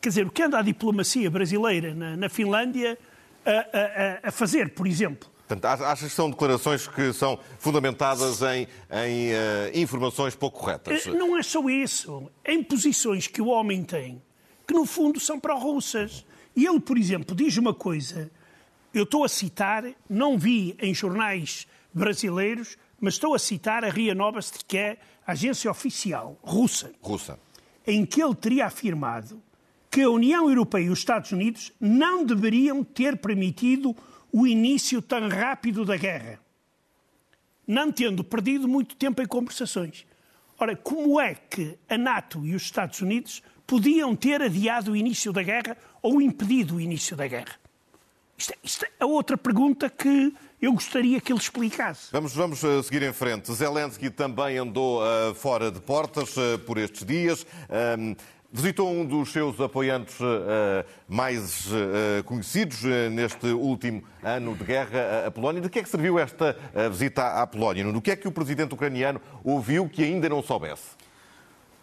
Quer 0.00 0.08
dizer, 0.10 0.26
o 0.26 0.30
que 0.30 0.42
anda 0.42 0.58
a 0.58 0.62
diplomacia 0.62 1.30
brasileira 1.30 1.94
na, 1.94 2.16
na 2.16 2.28
Finlândia 2.28 2.98
a, 3.44 3.50
a, 3.50 4.28
a, 4.28 4.30
fazer, 4.30 4.70
por 4.70 4.86
exemplo? 4.86 5.28
Portanto, 5.48 5.64
achas 5.84 6.08
que 6.10 6.14
são 6.14 6.30
declarações 6.30 6.86
que 6.86 7.12
são 7.12 7.38
fundamentadas 7.58 8.42
em, 8.42 8.68
em 8.90 9.32
uh, 9.32 9.36
informações 9.74 10.34
pouco 10.34 10.60
corretas? 10.60 11.06
Eh, 11.06 11.10
não 11.10 11.36
é 11.38 11.42
só 11.42 11.68
isso. 11.68 12.30
Em 12.44 12.62
posições 12.62 13.26
que 13.26 13.40
o 13.40 13.46
homem 13.46 13.82
tem 13.84 14.20
que 14.66 14.74
no 14.74 14.84
fundo 14.84 15.20
são 15.20 15.38
pró-russas. 15.38 16.24
E 16.54 16.66
ele, 16.66 16.80
por 16.80 16.98
exemplo, 16.98 17.36
diz 17.36 17.56
uma 17.56 17.72
coisa, 17.72 18.30
eu 18.92 19.04
estou 19.04 19.24
a 19.24 19.28
citar, 19.28 19.84
não 20.08 20.36
vi 20.36 20.74
em 20.80 20.94
jornais 20.94 21.66
brasileiros, 21.92 22.76
mas 23.00 23.14
estou 23.14 23.34
a 23.34 23.38
citar 23.38 23.84
a 23.84 23.90
RIA 23.90 24.14
Novosti, 24.14 24.64
que 24.64 24.76
é 24.76 24.98
a 25.26 25.32
agência 25.32 25.70
oficial 25.70 26.38
russa, 26.42 26.92
russa, 27.00 27.38
em 27.86 28.04
que 28.04 28.22
ele 28.22 28.34
teria 28.34 28.66
afirmado 28.66 29.42
que 29.90 30.02
a 30.02 30.10
União 30.10 30.48
Europeia 30.48 30.84
e 30.84 30.90
os 30.90 30.98
Estados 30.98 31.32
Unidos 31.32 31.72
não 31.80 32.24
deveriam 32.24 32.82
ter 32.84 33.16
permitido 33.16 33.96
o 34.32 34.46
início 34.46 35.00
tão 35.00 35.28
rápido 35.28 35.84
da 35.84 35.96
guerra, 35.96 36.38
não 37.66 37.90
tendo 37.90 38.22
perdido 38.22 38.68
muito 38.68 38.96
tempo 38.96 39.22
em 39.22 39.26
conversações. 39.26 40.06
Ora, 40.58 40.76
como 40.76 41.20
é 41.20 41.34
que 41.34 41.78
a 41.88 41.98
NATO 41.98 42.46
e 42.46 42.54
os 42.54 42.62
Estados 42.62 43.00
Unidos 43.00 43.42
podiam 43.66 44.14
ter 44.14 44.42
adiado 44.42 44.92
o 44.92 44.96
início 44.96 45.32
da 45.32 45.42
guerra 45.42 45.76
ou 46.02 46.20
impedido 46.20 46.76
o 46.76 46.80
início 46.80 47.16
da 47.16 47.26
guerra? 47.26 47.56
Isto 48.38 48.52
é, 48.52 48.56
isto 48.62 48.86
é 49.00 49.04
outra 49.04 49.36
pergunta 49.36 49.88
que 49.88 50.32
eu 50.60 50.72
gostaria 50.72 51.20
que 51.20 51.32
ele 51.32 51.40
explicasse. 51.40 52.08
Vamos, 52.12 52.34
vamos 52.34 52.62
uh, 52.62 52.82
seguir 52.82 53.02
em 53.02 53.12
frente. 53.12 53.52
Zelensky 53.52 54.10
também 54.10 54.58
andou 54.58 55.02
uh, 55.02 55.34
fora 55.34 55.70
de 55.70 55.80
portas 55.80 56.36
uh, 56.36 56.58
por 56.66 56.78
estes 56.78 57.04
dias. 57.04 57.46
Visitou 58.52 58.88
um 58.88 59.04
dos 59.04 59.32
seus 59.32 59.60
apoiantes 59.60 60.18
uh, 60.20 60.24
mais 61.08 61.66
uh, 61.66 62.24
conhecidos 62.24 62.82
uh, 62.84 63.10
neste 63.10 63.48
último 63.48 64.02
ano 64.22 64.54
de 64.54 64.64
guerra, 64.64 65.26
a 65.26 65.30
Polónia. 65.30 65.60
De 65.60 65.68
que 65.68 65.80
é 65.80 65.82
que 65.82 65.88
serviu 65.88 66.18
esta 66.18 66.56
visita 66.90 67.42
à 67.42 67.46
Polónia? 67.46 67.92
Do 67.92 68.00
que 68.00 68.12
é 68.12 68.16
que 68.16 68.26
o 68.26 68.32
presidente 68.32 68.72
ucraniano 68.72 69.20
ouviu 69.44 69.88
que 69.88 70.02
ainda 70.02 70.28
não 70.28 70.42
soubesse? 70.42 70.84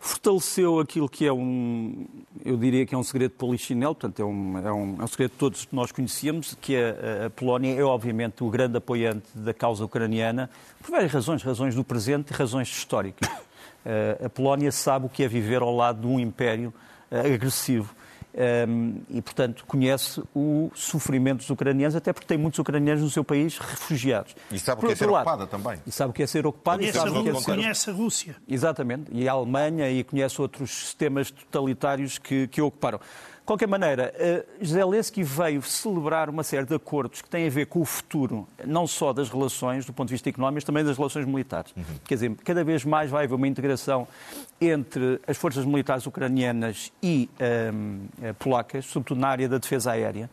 Fortaleceu 0.05 0.81
aquilo 0.81 1.07
que 1.07 1.25
é 1.25 1.31
um, 1.31 2.05
eu 2.43 2.57
diria 2.57 2.86
que 2.86 2.93
é 2.93 2.98
um 2.98 3.03
segredo 3.03 3.31
polichinelo, 3.31 3.95
portanto 3.95 4.22
é 4.22 4.25
um, 4.25 4.57
é 4.57 4.74
um, 4.74 4.98
é 5.00 5.03
um 5.05 5.07
segredo 5.07 5.31
que 5.31 5.38
todos 5.38 5.65
nós 5.72 5.93
conhecíamos, 5.93 6.57
que 6.60 6.75
a, 6.75 7.27
a 7.27 7.29
Polónia 7.29 7.74
é 7.74 7.83
obviamente 7.86 8.43
o 8.43 8.50
grande 8.50 8.75
apoiante 8.75 9.25
da 9.33 9.53
causa 9.53 9.86
ucraniana, 9.86 10.50
por 10.81 10.91
várias 10.91 11.10
razões, 11.10 11.41
razões 11.41 11.74
do 11.74 11.86
presente 11.86 12.31
e 12.31 12.33
razões 12.33 12.67
históricas. 12.67 13.29
a 14.22 14.27
Polónia 14.27 14.74
sabe 14.74 15.05
o 15.05 15.10
que 15.10 15.24
é 15.24 15.27
viver 15.29 15.62
ao 15.62 15.74
lado 15.74 16.01
de 16.01 16.07
um 16.07 16.19
império 16.19 16.74
agressivo. 17.10 17.95
Um, 18.36 19.02
e, 19.10 19.22
portanto, 19.22 19.63
conhece 19.68 20.22
o 20.34 20.72
sofrimento 20.74 21.38
dos 21.38 21.50
ucranianos, 21.52 21.96
até 21.96 22.12
porque 22.12 22.25
tem 22.25 22.38
muitos 22.38 22.60
ucranianos 22.60 23.04
no 23.04 23.10
seu 23.10 23.24
país 23.24 23.58
refugiados. 23.60 24.36
E 24.52 24.58
sabe 24.58 24.84
o 24.84 24.88
que 24.88 24.94
é 24.94 24.96
ser 24.96 25.06
lado, 25.06 25.28
ocupada 25.28 25.48
também. 25.48 25.80
E 25.86 25.92
sabe 25.92 26.10
o 26.10 26.13
que 26.13 26.24
é 26.24 26.28
ser 26.28 26.48
ocupada. 26.48 26.80
Conhece, 26.80 26.98
e 26.98 27.02
sabe 27.02 27.16
a, 27.16 27.20
o 27.20 27.24
que 27.24 27.30
é 27.30 27.36
ser... 27.36 27.56
conhece 27.56 27.90
a 27.90 27.94
Rússia. 27.94 28.36
Exatamente. 28.48 29.12
E 29.12 29.30
a 29.30 29.34
Alemanha 29.34 29.90
e 29.90 30.04
conhece 30.04 30.42
outros 30.42 30.72
sistemas 30.72 31.30
totalitários 31.30 32.18
que, 32.18 32.48
que 32.48 32.60
ocuparam. 32.60 33.00
De 33.43 33.45
qualquer 33.45 33.67
maneira, 33.67 34.13
uh, 34.62 34.65
Zelensky 34.65 35.21
veio 35.21 35.62
celebrar 35.62 36.29
uma 36.29 36.43
série 36.43 36.65
de 36.65 36.73
acordos 36.73 37.21
que 37.21 37.27
têm 37.29 37.45
a 37.45 37.50
ver 37.50 37.65
com 37.65 37.81
o 37.81 37.85
futuro, 37.85 38.47
não 38.65 38.88
só 38.88 39.12
das 39.12 39.29
relações 39.29 39.85
do 39.85 39.91
ponto 39.91 40.07
de 40.07 40.13
vista 40.13 40.29
económico, 40.29 40.55
mas 40.55 40.63
também 40.63 40.81
das 40.81 40.95
relações 40.95 41.25
militares. 41.25 41.73
Uhum. 41.75 41.83
Quer 42.05 42.13
dizer, 42.13 42.35
cada 42.45 42.63
vez 42.63 42.85
mais 42.85 43.12
vai 43.12 43.25
haver 43.25 43.35
uma 43.35 43.45
integração 43.45 44.07
entre 44.62 45.19
as 45.27 45.35
forças 45.35 45.65
militares 45.65 46.07
ucranianas 46.07 46.93
e 47.03 47.29
uh, 47.35 48.33
polacas, 48.35 48.85
sobretudo 48.85 49.19
na 49.19 49.27
área 49.27 49.50
da 49.50 49.57
defesa 49.57 49.91
aérea. 49.91 50.29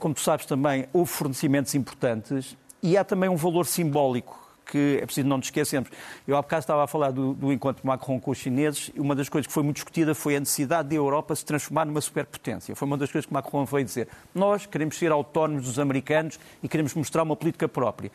Como 0.00 0.12
tu 0.12 0.20
sabes 0.20 0.46
também, 0.46 0.88
houve 0.92 1.12
fornecimentos 1.12 1.76
importantes 1.76 2.56
e 2.82 2.96
há 2.96 3.04
também 3.04 3.30
um 3.30 3.36
valor 3.36 3.64
simbólico 3.64 4.39
que 4.70 4.98
é 5.02 5.04
preciso 5.04 5.26
não 5.26 5.36
nos 5.36 5.46
esquecermos. 5.46 5.90
Eu 6.26 6.36
há 6.36 6.42
bocado 6.42 6.60
estava 6.60 6.84
a 6.84 6.86
falar 6.86 7.10
do, 7.10 7.34
do 7.34 7.52
encontro 7.52 7.82
de 7.82 7.86
Macron 7.86 8.20
com 8.20 8.30
os 8.30 8.38
chineses 8.38 8.90
e 8.94 9.00
uma 9.00 9.14
das 9.14 9.28
coisas 9.28 9.46
que 9.46 9.52
foi 9.52 9.62
muito 9.62 9.76
discutida 9.76 10.14
foi 10.14 10.36
a 10.36 10.40
necessidade 10.40 10.88
da 10.88 10.94
Europa 10.94 11.34
se 11.34 11.44
transformar 11.44 11.84
numa 11.84 12.00
superpotência. 12.00 12.74
Foi 12.76 12.86
uma 12.86 12.96
das 12.96 13.10
coisas 13.10 13.26
que 13.26 13.32
Macron 13.32 13.64
veio 13.64 13.84
dizer. 13.84 14.08
Nós 14.34 14.66
queremos 14.66 14.96
ser 14.96 15.10
autónomos 15.10 15.64
dos 15.64 15.78
americanos 15.78 16.38
e 16.62 16.68
queremos 16.68 16.94
mostrar 16.94 17.22
uma 17.22 17.36
política 17.36 17.68
própria. 17.68 18.10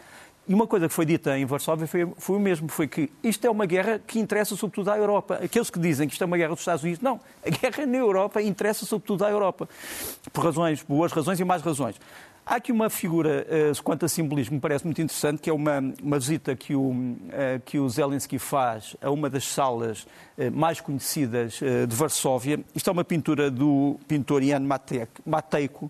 E 0.48 0.54
uma 0.54 0.68
coisa 0.68 0.88
que 0.88 0.94
foi 0.94 1.06
dita 1.06 1.38
em 1.38 1.46
Varsóvia 1.46 1.88
foi, 1.88 2.08
foi, 2.18 2.36
o 2.36 2.40
mesmo, 2.40 2.70
foi 2.70 2.88
que 2.88 3.10
isto 3.24 3.46
é 3.48 3.50
uma 3.50 3.66
guerra 3.66 4.00
que 4.00 4.20
interessa 4.20 4.56
sobretudo 4.56 4.92
à 4.92 4.98
Europa. 4.98 5.40
Aqueles 5.44 5.72
que 5.72 5.80
dizem 5.80 6.08
que 6.08 6.14
isto 6.14 6.22
é 6.22 6.26
uma 6.26 6.38
guerra 6.38 6.52
dos 6.52 6.60
Estados 6.60 6.84
Unidos, 6.84 7.02
não. 7.02 7.20
A 7.44 7.50
guerra 7.50 7.86
na 7.88 7.98
Europa 7.98 8.42
interessa 8.42 8.86
sobretudo 8.86 9.26
à 9.26 9.32
Europa. 9.32 9.68
Por 10.32 10.44
razões, 10.44 10.84
boas 10.84 11.12
razões 11.12 11.40
e 11.40 11.44
mais 11.44 11.64
razões. 11.64 12.00
Há 12.48 12.58
aqui 12.58 12.72
uma 12.72 12.92
figura, 12.92 13.44
uh, 13.50 13.84
quanto 13.84 14.06
a 14.06 14.08
simbolismo, 14.08 14.54
me 14.54 14.62
parece 14.62 14.86
muito 14.86 15.02
interessante, 15.02 15.42
que 15.42 15.50
é 15.50 15.54
uma, 15.54 15.80
uma 16.00 16.20
visita 16.20 16.56
que 16.56 16.76
o, 16.76 16.92
uh, 16.92 17.60
que 17.66 17.80
o 17.80 17.90
Zelensky 17.90 18.38
faz 18.38 18.96
a 19.02 19.10
uma 19.10 19.32
das 19.32 19.48
salas 19.48 20.04
uh, 20.38 20.52
mais 20.54 20.80
conhecidas 20.80 21.54
de 21.54 21.96
Varsóvia. 21.96 22.60
Isto 22.76 22.92
é 22.92 22.94
uma 22.94 23.04
pintura 23.04 23.50
do 23.50 24.00
pintor 24.08 24.44
Jan 24.44 24.60
Matejko. 24.60 25.90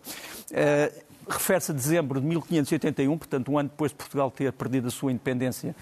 Refere-se 1.28 1.72
a 1.72 1.74
dezembro 1.74 2.20
de 2.20 2.28
1581, 2.28 3.18
portanto, 3.18 3.52
um 3.52 3.58
ano 3.58 3.70
depois 3.70 3.92
de 3.92 3.98
Portugal 3.98 4.32
ter 4.32 4.52
perdido 4.54 4.88
a 4.88 4.92
sua 4.92 5.12
independência 5.12 5.76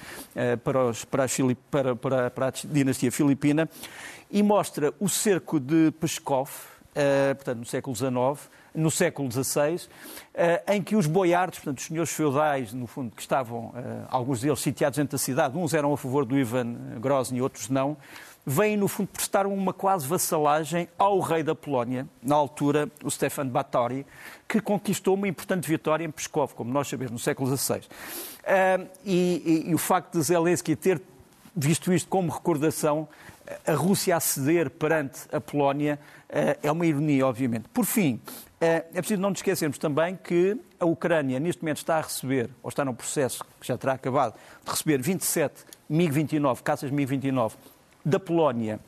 para, 0.64 0.86
os, 0.86 1.06
para, 1.06 1.26
para, 1.70 1.96
para, 1.96 2.32
para 2.32 2.48
a 2.48 2.52
dinastia 2.66 3.12
filipina, 3.12 3.70
e 4.32 4.42
mostra 4.42 4.94
o 5.00 5.08
cerco 5.08 5.60
de 5.60 5.92
Peskov, 6.00 6.50
portanto, 7.36 7.60
no 7.60 7.66
século 7.66 7.96
XIX, 7.96 8.50
no 8.74 8.90
século 8.90 9.32
XVI, 9.32 9.88
eh, 10.34 10.64
em 10.68 10.82
que 10.82 10.96
os 10.96 11.06
boiardos, 11.06 11.60
portanto, 11.60 11.80
os 11.80 11.86
senhores 11.86 12.12
feudais, 12.12 12.74
no 12.74 12.88
fundo, 12.88 13.16
que 13.16 13.22
estavam, 13.22 13.74
alguns 14.10 14.42
deles 14.42 14.60
sitiados 14.60 14.98
dentro 14.98 15.12
da 15.12 15.18
cidade, 15.18 15.58
uns 15.58 15.74
eram 15.74 15.94
a 15.94 15.98
favor 15.98 16.26
do 16.26 16.38
Ivan 16.38 17.00
Grozny, 17.00 17.42
outros 17.42 17.70
não, 17.70 17.98
vêm, 18.46 18.76
no 18.76 18.88
fundo, 18.88 19.08
prestar 19.08 19.46
uma 19.46 19.74
quase 19.74 20.08
vassalagem 20.08 20.88
ao 20.98 21.20
rei 21.20 21.44
da 21.44 21.56
Polónia, 21.56 22.08
na 22.22 22.36
altura, 22.36 22.90
o 23.04 23.10
Stefan 23.10 23.48
Batory, 23.48 24.06
que 24.48 24.60
conquistou 24.60 25.16
uma 25.16 25.28
importante 25.28 25.68
vitória 25.68 26.04
em 26.04 26.12
Pskov, 26.12 26.54
como 26.54 26.72
nós 26.72 26.88
sabemos, 26.88 27.12
no 27.12 27.20
século 27.20 27.56
XVI. 27.56 27.82
Eh, 28.44 28.88
e, 29.06 29.64
e, 29.66 29.70
e 29.72 29.76
o 29.76 29.78
facto 29.78 30.18
de 30.18 30.24
Zelensky 30.24 30.76
ter 30.76 31.02
visto 31.56 31.94
isto 31.94 32.10
como 32.10 32.32
recordação, 32.32 33.08
a 33.68 33.74
Rússia 33.74 34.16
a 34.16 34.20
ceder 34.20 34.70
perante 34.70 35.22
a 35.32 35.40
Polónia 35.40 36.00
é 36.64 36.72
uma 36.72 36.86
ironia, 36.86 37.28
obviamente. 37.28 37.68
Por 37.70 37.86
fim, 37.86 38.20
é, 38.60 38.86
é 38.94 39.02
preciso 39.02 39.22
não 39.22 39.30
nos 39.30 39.40
esquecermos 39.40 39.78
também 39.78 40.16
que 40.16 40.58
a 40.80 40.86
Ucrânia, 40.86 41.40
neste 41.40 41.62
momento, 41.62 41.78
está 41.78 41.98
a 41.98 42.02
receber, 42.02 42.50
ou 42.64 42.70
está 42.70 42.84
num 42.84 42.94
processo 42.94 43.44
que 43.60 43.68
já 43.68 43.78
terá 43.78 43.94
acabado, 43.94 44.36
de 44.64 44.72
receber 44.72 45.02
27 45.02 45.66
MiG-29, 45.92 46.62
caças 46.62 46.90
MiG-29, 46.90 47.52
da 48.04 48.20
Polónia 48.20 48.80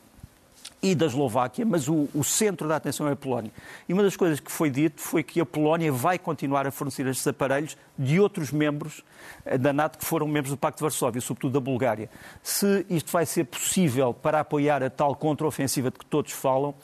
e 0.82 0.94
da 0.94 1.06
Eslováquia, 1.06 1.64
mas 1.64 1.88
o, 1.88 2.08
o, 2.14 2.22
centro 2.22 2.68
da 2.68 2.76
atenção 2.76 3.08
é 3.08 3.12
a 3.12 3.16
Polónia. 3.16 3.50
E 3.88 3.92
uma 3.92 4.02
das 4.02 4.16
coisas 4.16 4.38
que 4.40 4.52
foi 4.52 4.70
dito 4.70 5.00
foi 5.00 5.22
que 5.22 5.40
a 5.40 5.46
Polónia 5.46 5.90
vai 5.90 6.18
continuar 6.18 6.66
a 6.66 6.70
fornecer 6.70 7.06
estes 7.06 7.26
aparelhos 7.26 7.76
de 7.98 8.20
outros 8.20 8.52
membros 8.52 9.02
eh, 9.44 9.56
da 9.58 9.72
NATO 9.72 9.98
que 9.98 10.04
foram 10.04 10.28
membros 10.28 10.50
do 10.50 10.56
Pacto 10.56 10.78
de 10.78 10.82
Varsóvia, 10.82 11.20
sobretudo 11.20 11.52
da 11.52 11.60
Bulgária. 11.60 12.10
Se 12.42 12.84
isto 12.90 13.10
vai 13.10 13.26
ser 13.26 13.44
possível 13.44 14.12
para 14.12 14.40
apoiar 14.40 14.82
a 14.82 14.90
tal 14.90 15.16
contraofensiva 15.16 15.90
de 15.90 15.98
que 15.98 16.06
todos 16.06 16.32
falam, 16.32 16.74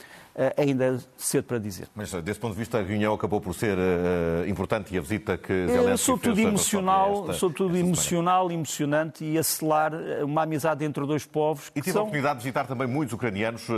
ainda 0.56 0.98
cedo 1.16 1.44
para 1.44 1.58
dizer. 1.58 1.88
Mas, 1.94 2.12
eh, 2.14 2.22
desse 2.22 2.40
ponto 2.40 2.52
de 2.52 2.58
vista, 2.58 2.78
a 2.78 2.82
reunião 2.82 3.12
acabou 3.12 3.40
por 3.40 3.54
ser 3.54 3.76
uh, 3.76 4.48
importante 4.48 4.94
e 4.94 4.98
a 4.98 5.00
visita 5.00 5.36
que 5.36 5.66
Zelensky 5.66 6.06
Sobretudo 6.06 6.36
fez 6.36 6.48
emocional, 6.48 7.20
esta, 7.20 7.32
sobretudo 7.34 7.74
esta 7.74 7.86
emocional, 7.86 8.50
emocionante 8.50 9.24
e 9.24 9.38
acelar 9.38 9.92
uma 10.22 10.42
amizade 10.42 10.84
entre 10.84 11.04
dois 11.06 11.26
povos. 11.26 11.70
E 11.74 11.80
tive 11.80 11.92
são... 11.92 12.00
a 12.00 12.02
oportunidade 12.04 12.38
de 12.38 12.44
visitar 12.44 12.66
também 12.66 12.86
muitos 12.86 13.12
ucranianos 13.12 13.68
uh, 13.68 13.74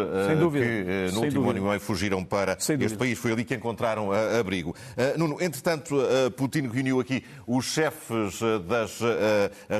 que 0.52 1.10
uh, 1.10 1.12
no 1.12 1.20
último 1.22 1.44
dúvida. 1.44 1.70
ano 1.70 1.80
fugiram 1.80 2.24
para 2.24 2.58
Sem 2.60 2.76
este 2.76 2.84
dúvida. 2.84 2.98
país. 2.98 3.18
Foi 3.18 3.32
ali 3.32 3.44
que 3.44 3.54
encontraram 3.54 4.10
abrigo. 4.12 4.74
Nuno, 5.16 5.36
entretanto, 5.40 5.96
Putin 6.36 6.68
reuniu 6.68 7.00
aqui 7.00 7.24
os 7.46 7.64
chefes 7.64 8.40
das 8.66 8.98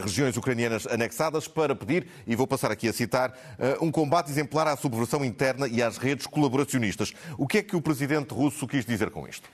regiões 0.03 0.37
ucranianas 0.37 0.87
anexadas 0.87 1.47
para 1.47 1.75
pedir, 1.75 2.07
e 2.27 2.35
vou 2.35 2.47
passar 2.47 2.71
aqui 2.71 2.89
a 2.89 2.93
citar, 2.93 3.33
um 3.81 3.91
combate 3.91 4.31
exemplar 4.31 4.67
à 4.67 4.77
subversão 4.77 5.25
interna 5.25 5.67
e 5.69 5.83
às 5.83 5.99
redes 5.99 6.27
colaborativas 6.27 6.64
O 7.39 7.47
que 7.47 7.59
é 7.59 7.63
que 7.63 7.77
o 7.77 7.81
presidente 7.81 8.33
russo 8.33 8.67
quis 8.67 8.85
dizer 8.85 9.11
com 9.11 9.27
isto? 9.27 9.49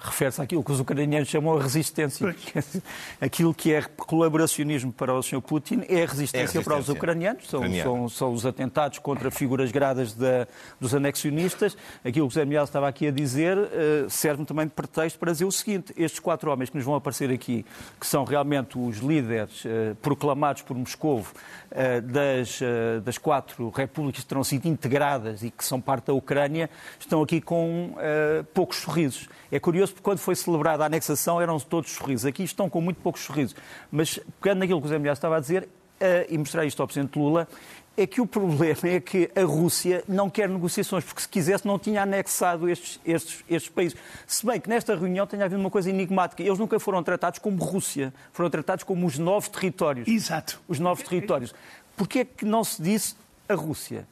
Refere-se 0.00 0.40
àquilo 0.40 0.64
que 0.64 0.72
os 0.72 0.80
ucranianos 0.80 1.28
chamam 1.28 1.58
a 1.58 1.62
resistência. 1.62 2.34
Aquilo 3.20 3.52
que 3.52 3.72
é 3.72 3.82
colaboracionismo 3.82 4.92
para 4.92 5.14
o 5.14 5.22
Sr. 5.22 5.42
Putin 5.42 5.82
é 5.88 6.02
a 6.02 6.06
resistência, 6.06 6.38
é 6.38 6.40
resistência. 6.40 6.62
para 6.62 6.78
os 6.78 6.88
ucranianos, 6.88 7.48
são, 7.48 7.62
são, 7.82 8.08
são, 8.08 8.32
os 8.32 8.46
atentados 8.46 8.98
contra 8.98 9.30
figuras 9.30 9.70
gradas 9.70 10.14
da, 10.14 10.46
dos 10.80 10.94
anexionistas. 10.94 11.76
Aquilo 12.02 12.26
que 12.28 12.32
o 12.32 12.34
Zé 12.34 12.44
Miguel 12.46 12.64
estava 12.64 12.88
aqui 12.88 13.08
a 13.08 13.10
dizer 13.10 13.58
uh, 13.58 14.08
serve 14.08 14.44
também 14.46 14.66
de 14.66 14.72
pretexto 14.72 15.18
para 15.18 15.32
dizer 15.32 15.44
o 15.44 15.52
seguinte: 15.52 15.92
estes 15.96 16.18
quatro 16.18 16.50
homens 16.50 16.70
que 16.70 16.76
nos 16.76 16.84
vão 16.84 16.94
aparecer 16.94 17.30
aqui, 17.30 17.66
que 17.98 18.06
são 18.06 18.24
realmente 18.24 18.78
os 18.78 18.98
líderes 18.98 19.64
uh, 19.66 19.94
proclamados 20.00 20.62
por 20.62 20.76
Moscou 20.76 21.20
uh, 21.20 22.00
das, 22.02 22.60
das 23.04 23.18
quatro 23.18 23.68
repúblicas 23.70 24.22
que 24.22 24.28
terão 24.28 24.42
sido 24.42 24.66
integradas 24.66 25.42
e 25.42 25.50
que 25.50 25.64
são 25.64 25.80
parte 25.80 26.06
da 26.06 26.14
Ucrânia, 26.14 26.70
estão 26.98 27.22
aqui 27.22 27.40
com 27.40 27.94
poucos 28.54 28.78
sorrisos. 28.78 29.28
É 29.50 29.58
curioso 29.58 29.89
quando 30.02 30.18
foi 30.18 30.34
celebrada 30.34 30.82
a 30.84 30.86
anexação 30.86 31.40
eram 31.40 31.58
todos 31.58 31.90
sorrisos. 31.90 32.26
Aqui 32.26 32.42
estão 32.42 32.68
com 32.68 32.80
muito 32.80 33.00
poucos 33.00 33.22
sorrisos. 33.22 33.54
Mas, 33.90 34.18
pegando 34.40 34.60
naquilo 34.60 34.80
que 34.80 34.86
o 34.86 34.90
Zé 34.90 34.98
Milhar 34.98 35.14
estava 35.14 35.36
a 35.36 35.40
dizer, 35.40 35.64
uh, 35.64 36.26
e 36.28 36.38
mostrar 36.38 36.64
isto 36.64 36.80
ao 36.80 36.86
Presidente 36.86 37.18
Lula, 37.18 37.46
é 37.96 38.06
que 38.06 38.20
o 38.20 38.26
problema 38.26 38.80
é 38.84 39.00
que 39.00 39.30
a 39.36 39.42
Rússia 39.44 40.02
não 40.08 40.30
quer 40.30 40.48
negociações, 40.48 41.04
porque 41.04 41.20
se 41.20 41.28
quisesse 41.28 41.66
não 41.66 41.78
tinha 41.78 42.02
anexado 42.02 42.68
estes, 42.68 42.98
estes, 43.04 43.44
estes 43.48 43.70
países. 43.70 43.98
Se 44.26 44.46
bem 44.46 44.60
que 44.60 44.68
nesta 44.68 44.94
reunião 44.94 45.26
tenha 45.26 45.44
havido 45.44 45.60
uma 45.60 45.70
coisa 45.70 45.90
enigmática. 45.90 46.42
Eles 46.42 46.58
nunca 46.58 46.80
foram 46.80 47.02
tratados 47.02 47.38
como 47.38 47.62
Rússia, 47.62 48.12
foram 48.32 48.48
tratados 48.48 48.84
como 48.84 49.06
os 49.06 49.18
novos 49.18 49.48
territórios. 49.48 50.08
Exato. 50.08 50.60
Os 50.66 50.78
novos 50.78 51.06
territórios. 51.06 51.54
Porquê 51.96 52.20
é 52.20 52.24
que 52.24 52.44
não 52.44 52.64
se 52.64 52.80
disse 52.80 53.14
a 53.48 53.54
Rússia? 53.54 54.06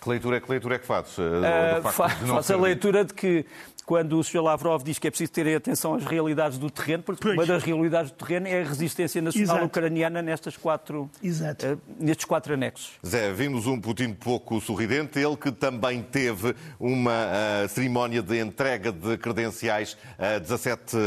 Que 0.00 0.08
leitura, 0.08 0.40
que 0.40 0.50
leitura 0.50 0.76
é 0.76 0.78
que 0.78 0.86
fazes? 0.86 1.18
Uh, 1.18 1.82
fa 1.92 2.08
faço 2.08 2.52
a 2.52 2.56
leitura 2.56 3.04
de 3.04 3.12
que 3.12 3.44
quando 3.88 4.18
o 4.18 4.22
Sr. 4.22 4.42
Lavrov 4.42 4.84
diz 4.84 4.98
que 4.98 5.08
é 5.08 5.10
preciso 5.10 5.32
ter 5.32 5.56
atenção 5.56 5.94
às 5.94 6.04
realidades 6.04 6.58
do 6.58 6.70
terreno, 6.70 7.02
porque 7.02 7.22
pois. 7.22 7.34
uma 7.34 7.46
das 7.46 7.62
realidades 7.62 8.10
do 8.10 8.18
terreno 8.18 8.46
é 8.46 8.60
a 8.60 8.64
resistência 8.64 9.22
nacional 9.22 9.56
Exato. 9.56 9.64
ucraniana 9.64 10.20
nestas 10.20 10.58
quatro, 10.58 11.04
uh, 11.04 11.80
nestes 11.98 12.26
quatro 12.26 12.52
anexos. 12.52 12.92
Zé, 13.04 13.32
vimos 13.32 13.66
um 13.66 13.80
Putin 13.80 14.12
pouco 14.12 14.60
sorridente, 14.60 15.18
ele 15.18 15.38
que 15.38 15.50
também 15.50 16.02
teve 16.02 16.54
uma 16.78 17.28
uh, 17.64 17.68
cerimónia 17.70 18.20
de 18.20 18.38
entrega 18.38 18.92
de 18.92 19.16
credenciais 19.16 19.96
a 20.18 20.38
17 20.38 20.94
uh, 20.94 20.98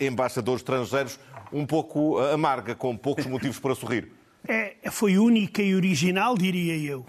embaixadores 0.00 0.62
estrangeiros, 0.62 1.20
um 1.52 1.66
pouco 1.66 2.18
amarga, 2.18 2.74
com 2.74 2.96
poucos 2.96 3.26
motivos 3.26 3.58
para 3.58 3.74
sorrir. 3.74 4.10
É, 4.48 4.76
foi 4.90 5.18
única 5.18 5.60
e 5.60 5.74
original, 5.74 6.34
diria 6.34 6.78
eu 6.78 7.04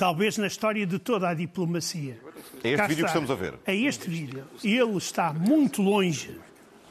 talvez 0.00 0.38
na 0.38 0.46
história 0.46 0.86
de 0.86 0.98
toda 0.98 1.28
a 1.28 1.34
diplomacia. 1.34 2.18
É 2.64 2.68
este 2.70 2.76
Cá 2.78 2.86
vídeo 2.86 3.04
que 3.04 3.10
está. 3.10 3.18
estamos 3.20 3.30
a 3.30 3.34
ver. 3.34 3.54
É 3.66 3.76
este 3.76 4.08
vídeo. 4.08 4.44
Ele 4.64 4.96
está 4.96 5.30
muito 5.30 5.82
longe 5.82 6.40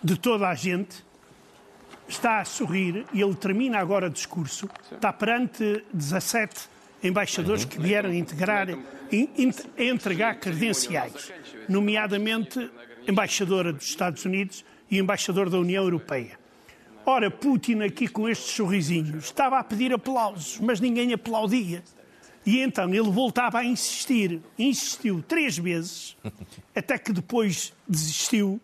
de 0.03 0.15
toda 0.15 0.47
a 0.47 0.53
gente, 0.53 1.03
está 2.07 2.39
a 2.39 2.45
sorrir 2.45 3.07
e 3.11 3.19
ele 3.19 3.33
termina 3.33 3.79
agora 3.79 4.05
o 4.05 4.09
discurso. 4.11 4.69
Está 4.91 5.11
perante 5.11 5.83
17 5.91 6.69
embaixadores 7.03 7.65
que 7.65 7.79
vieram 7.81 8.13
integrar, 8.13 8.69
in- 9.11 9.27
in- 9.35 9.53
entregar 9.75 10.35
credenciais, 10.39 11.33
nomeadamente 11.67 12.69
embaixadora 13.07 13.73
dos 13.73 13.85
Estados 13.85 14.23
Unidos 14.23 14.63
e 14.91 14.99
embaixador 14.99 15.49
da 15.49 15.57
União 15.57 15.83
Europeia. 15.83 16.37
Ora, 17.07 17.31
Putin 17.31 17.81
aqui 17.81 18.07
com 18.07 18.29
estes 18.29 18.51
sorrisinhos 18.53 19.25
estava 19.25 19.57
a 19.57 19.63
pedir 19.63 19.91
aplausos, 19.91 20.59
mas 20.59 20.79
ninguém 20.79 21.11
aplaudia. 21.11 21.81
E 22.45 22.59
então 22.61 22.89
ele 22.93 23.09
voltava 23.11 23.59
a 23.59 23.63
insistir. 23.65 24.39
Insistiu 24.57 25.23
três 25.27 25.57
vezes, 25.57 26.15
até 26.75 26.97
que 26.97 27.11
depois 27.11 27.73
desistiu 27.87 28.59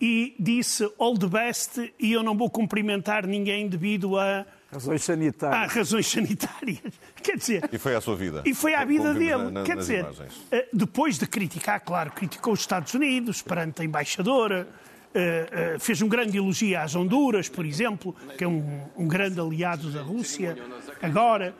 e 0.00 0.34
disse 0.38 0.88
all 0.98 1.16
the 1.18 1.26
best 1.26 1.92
e 1.98 2.12
eu 2.12 2.22
não 2.22 2.36
vou 2.36 2.48
cumprimentar 2.48 3.26
ninguém 3.26 3.68
devido 3.68 4.16
a, 4.16 4.46
Razões 4.70 5.02
a 5.02 5.04
sanitárias. 5.04 5.72
razões 5.72 6.06
sanitárias. 6.06 6.80
Quer 7.22 7.36
dizer, 7.36 7.68
E 7.72 7.78
foi 7.78 7.94
a 7.96 8.00
sua 8.00 8.14
vida. 8.14 8.42
e 8.46 8.54
foi 8.54 8.74
à 8.74 8.84
vida 8.84 9.12
dele. 9.12 9.36
na- 9.44 9.50
na- 9.50 9.62
Quer 9.64 9.76
dizer, 9.76 10.00
imagens. 10.00 10.32
eh, 10.52 10.68
depois 10.72 11.18
de 11.18 11.26
criticar, 11.26 11.80
claro, 11.80 12.12
criticou 12.12 12.52
os 12.52 12.60
Estados 12.60 12.94
Unidos 12.94 13.42
perante 13.42 13.82
a 13.82 13.84
embaixadora, 13.84 14.68
eh, 15.14 15.48
eh, 15.50 15.78
fez 15.80 16.00
um 16.00 16.08
grande 16.08 16.36
elogio 16.38 16.78
às 16.78 16.94
Honduras, 16.94 17.48
por 17.48 17.66
exemplo, 17.66 18.14
que 18.36 18.44
é 18.44 18.48
um, 18.48 18.82
um 18.96 19.08
grande 19.08 19.40
aliado 19.40 19.90
da 19.90 20.00
Rússia. 20.02 20.56
Agora, 21.02 21.56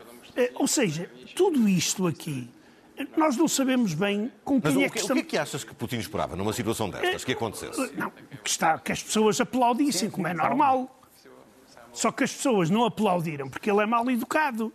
ou 0.55 0.67
seja, 0.67 1.11
tudo 1.35 1.69
isto 1.69 2.07
aqui, 2.07 2.49
nós 3.17 3.37
não 3.37 3.47
sabemos 3.47 3.95
bem 3.95 4.31
com 4.45 4.61
quem 4.61 4.77
o 4.77 4.81
é 4.83 4.89
que, 4.89 4.91
que 4.91 4.91
o 4.91 4.91
que 4.91 4.99
é 4.99 5.03
estamos. 5.03 5.23
que 5.25 5.39
achas 5.39 5.65
que 5.65 5.75
Putin 5.75 5.99
esperava 5.99 6.37
numa 6.37 6.53
situação 6.53 6.91
destas, 6.91 7.25
que 7.25 7.33
acontecesse? 7.33 7.79
Não, 7.97 8.11
que, 8.11 8.49
está, 8.49 8.79
que 8.79 8.93
as 8.93 9.03
pessoas 9.03 9.41
aplaudissem, 9.41 10.11
como 10.11 10.27
é 10.27 10.35
normal. 10.35 10.95
Só 11.93 12.13
que 12.13 12.25
as 12.25 12.33
pessoas 12.33 12.71
não 12.71 12.85
aplaudiram 12.85 13.49
porque 13.49 13.71
ele 13.71 13.83
é 13.83 13.87
mal 13.87 14.09
educado. 14.11 14.73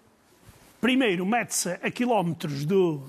Primeiro, 0.82 1.25
mete-se 1.25 1.70
a 1.82 1.89
quilómetros 1.89 2.65
do, 2.65 3.03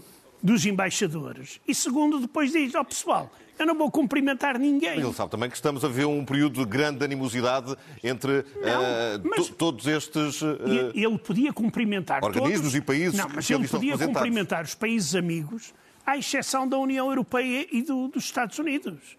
dos 0.45 0.67
embaixadores. 0.67 1.59
E 1.67 1.75
segundo, 1.75 2.21
depois 2.21 2.53
diz 2.53 2.75
ao 2.75 2.85
pessoal: 2.85 3.33
eu 3.59 3.65
não 3.67 3.75
vou 3.75 3.91
cumprimentar 3.91 4.59
ninguém. 4.59 5.01
Ele 5.01 5.13
sabe 5.15 5.31
também 5.31 5.49
que 5.49 5.57
estamos 5.57 5.83
a 5.85 5.89
ver 5.89 6.05
um 6.05 6.23
período 6.25 6.61
de 6.61 6.67
grande 6.67 7.03
animosidade 7.03 7.75
entre 8.03 8.45
mas- 9.25 9.49
to- 9.49 9.55
todos 9.55 9.87
estes. 9.87 10.43
E 10.95 11.03
Ele 11.03 11.17
podia 11.19 11.53
cumprimentar 11.53 12.23
organismos 12.23 12.61
todos. 12.61 12.75
e 12.75 12.81
países 12.83 13.15
Não, 13.19 13.27
que 13.29 13.37
mas 13.37 13.51
ali 13.51 13.61
ele 13.63 13.69
podia 13.69 13.97
cumprimentar 13.99 14.65
os 14.65 14.75
países 14.75 15.15
amigos, 15.15 15.73
à 16.05 16.19
exceção 16.19 16.69
da 16.69 16.77
União 16.77 17.09
Europeia 17.09 17.67
e 17.73 17.81
do- 17.83 18.09
dos 18.09 18.25
Estados 18.25 18.59
Unidos. 18.59 19.17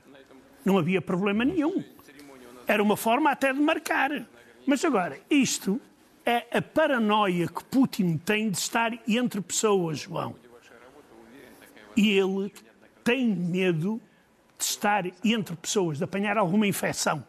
Não 0.63 0.77
havia 0.77 1.01
problema 1.01 1.43
nenhum. 1.43 1.83
Era 2.67 2.81
uma 2.83 2.95
forma 2.97 3.31
até 3.31 3.51
de 3.51 3.59
marcar. 3.59 4.25
Mas 4.65 4.83
agora, 4.85 5.19
isto 5.29 5.79
é 6.25 6.45
a 6.57 6.61
paranoia 6.61 7.47
que 7.47 7.63
Putin 7.65 8.17
tem 8.17 8.49
de 8.49 8.57
estar 8.57 8.91
entre 9.07 9.41
pessoas, 9.41 9.99
João. 9.99 10.35
E 11.95 12.09
ele 12.11 12.51
tem 13.03 13.27
medo 13.27 14.01
de 14.57 14.63
estar 14.63 15.05
entre 15.23 15.55
pessoas, 15.55 15.97
de 15.97 16.03
apanhar 16.03 16.37
alguma 16.37 16.67
infecção. 16.67 17.23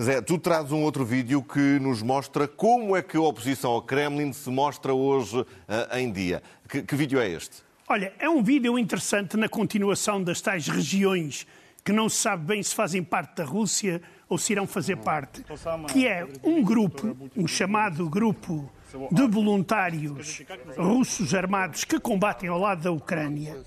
Zé, 0.00 0.20
tu 0.22 0.38
trazes 0.38 0.72
um 0.72 0.82
outro 0.82 1.04
vídeo 1.04 1.42
que 1.42 1.78
nos 1.78 2.02
mostra 2.02 2.48
como 2.48 2.96
é 2.96 3.02
que 3.02 3.16
a 3.16 3.20
oposição 3.20 3.72
ao 3.72 3.82
Kremlin 3.82 4.32
se 4.32 4.48
mostra 4.48 4.94
hoje 4.94 5.44
eh, 5.68 6.00
em 6.00 6.10
dia. 6.10 6.42
Que, 6.68 6.82
que 6.82 6.96
vídeo 6.96 7.20
é 7.20 7.28
este? 7.28 7.62
Olha, 7.88 8.12
é 8.18 8.28
um 8.28 8.42
vídeo 8.42 8.78
interessante 8.78 9.36
na 9.36 9.48
continuação 9.48 10.22
das 10.22 10.40
tais 10.40 10.66
regiões 10.66 11.46
que 11.84 11.92
não 11.92 12.08
se 12.08 12.16
sabe 12.16 12.46
bem 12.46 12.62
se 12.62 12.74
fazem 12.74 13.02
parte 13.02 13.36
da 13.36 13.44
Rússia 13.44 14.00
ou 14.28 14.38
se 14.38 14.52
irão 14.52 14.66
fazer 14.66 14.96
parte, 14.96 15.44
que 15.92 16.06
é 16.06 16.26
um 16.42 16.62
grupo, 16.62 17.14
um 17.36 17.46
chamado 17.46 18.08
grupo 18.08 18.70
de 19.10 19.26
voluntários 19.26 20.42
russos 20.76 21.34
armados 21.34 21.84
que 21.84 21.98
combatem 21.98 22.48
ao 22.48 22.58
lado 22.58 22.82
da 22.82 22.92
Ucrânia, 22.92 23.62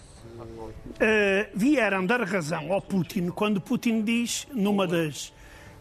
eh, 1.00 1.50
vieram 1.54 2.06
dar 2.06 2.22
razão 2.24 2.72
ao 2.72 2.82
Putin 2.82 3.30
quando 3.30 3.60
Putin 3.60 4.02
diz, 4.02 4.48
numa 4.54 4.88
das, 4.88 5.34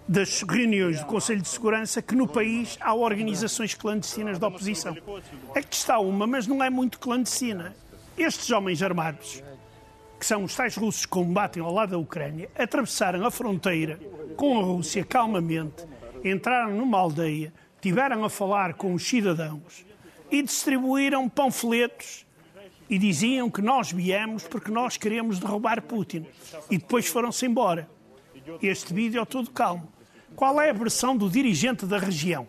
das 0.09 0.43
reuniões 0.43 1.01
do 1.01 1.07
Conselho 1.07 1.41
de 1.41 1.49
Segurança, 1.49 2.03
que 2.03 2.15
no 2.15 2.27
país 2.27 2.77
há 2.81 2.95
organizações 2.95 3.75
clandestinas 3.75 4.39
da 4.39 4.49
oposição. 4.49 4.97
É 5.55 5.63
que 5.63 5.75
está 5.75 5.99
uma, 5.99 6.27
mas 6.27 6.47
não 6.47 6.63
é 6.63 6.69
muito 6.69 6.99
clandestina. 6.99 7.75
Estes 8.17 8.51
homens 8.51 8.83
armados, 8.83 9.43
que 10.19 10.27
são 10.27 10.45
os 10.45 10.55
tais 10.55 10.77
russos 10.77 11.05
que 11.05 11.11
combatem 11.11 11.63
ao 11.63 11.73
lado 11.73 11.91
da 11.91 11.99
Ucrânia, 11.99 12.49
atravessaram 12.57 13.25
a 13.27 13.31
fronteira 13.31 13.99
com 14.37 14.59
a 14.59 14.63
Rússia 14.63 15.05
calmamente, 15.05 15.85
entraram 16.25 16.75
numa 16.75 16.99
aldeia, 16.99 17.53
tiveram 17.81 18.25
a 18.25 18.31
falar 18.31 18.75
com 18.75 18.95
os 18.95 19.07
cidadãos 19.07 19.85
e 20.31 20.43
distribuíram 20.43 21.29
panfletos 21.29 22.24
e 22.89 22.99
diziam 22.99 23.51
que 23.51 23.63
nós 23.63 23.93
viemos 23.93 24.43
porque 24.45 24.71
nós 24.71 24.97
queremos 24.97 25.39
derrubar 25.39 25.83
Putin. 25.83 26.27
E 26.71 26.79
depois 26.79 27.07
foram-se 27.07 27.47
embora. 27.47 27.89
Este 28.63 28.93
vídeo 28.93 29.21
é 29.21 29.25
todo 29.25 29.51
calmo. 29.51 29.89
Qual 30.37 30.61
é 30.61 30.71
a 30.71 30.73
versão 30.73 31.17
do 31.17 31.31
dirigente 31.31 31.87
da 31.87 31.99
região? 31.99 32.47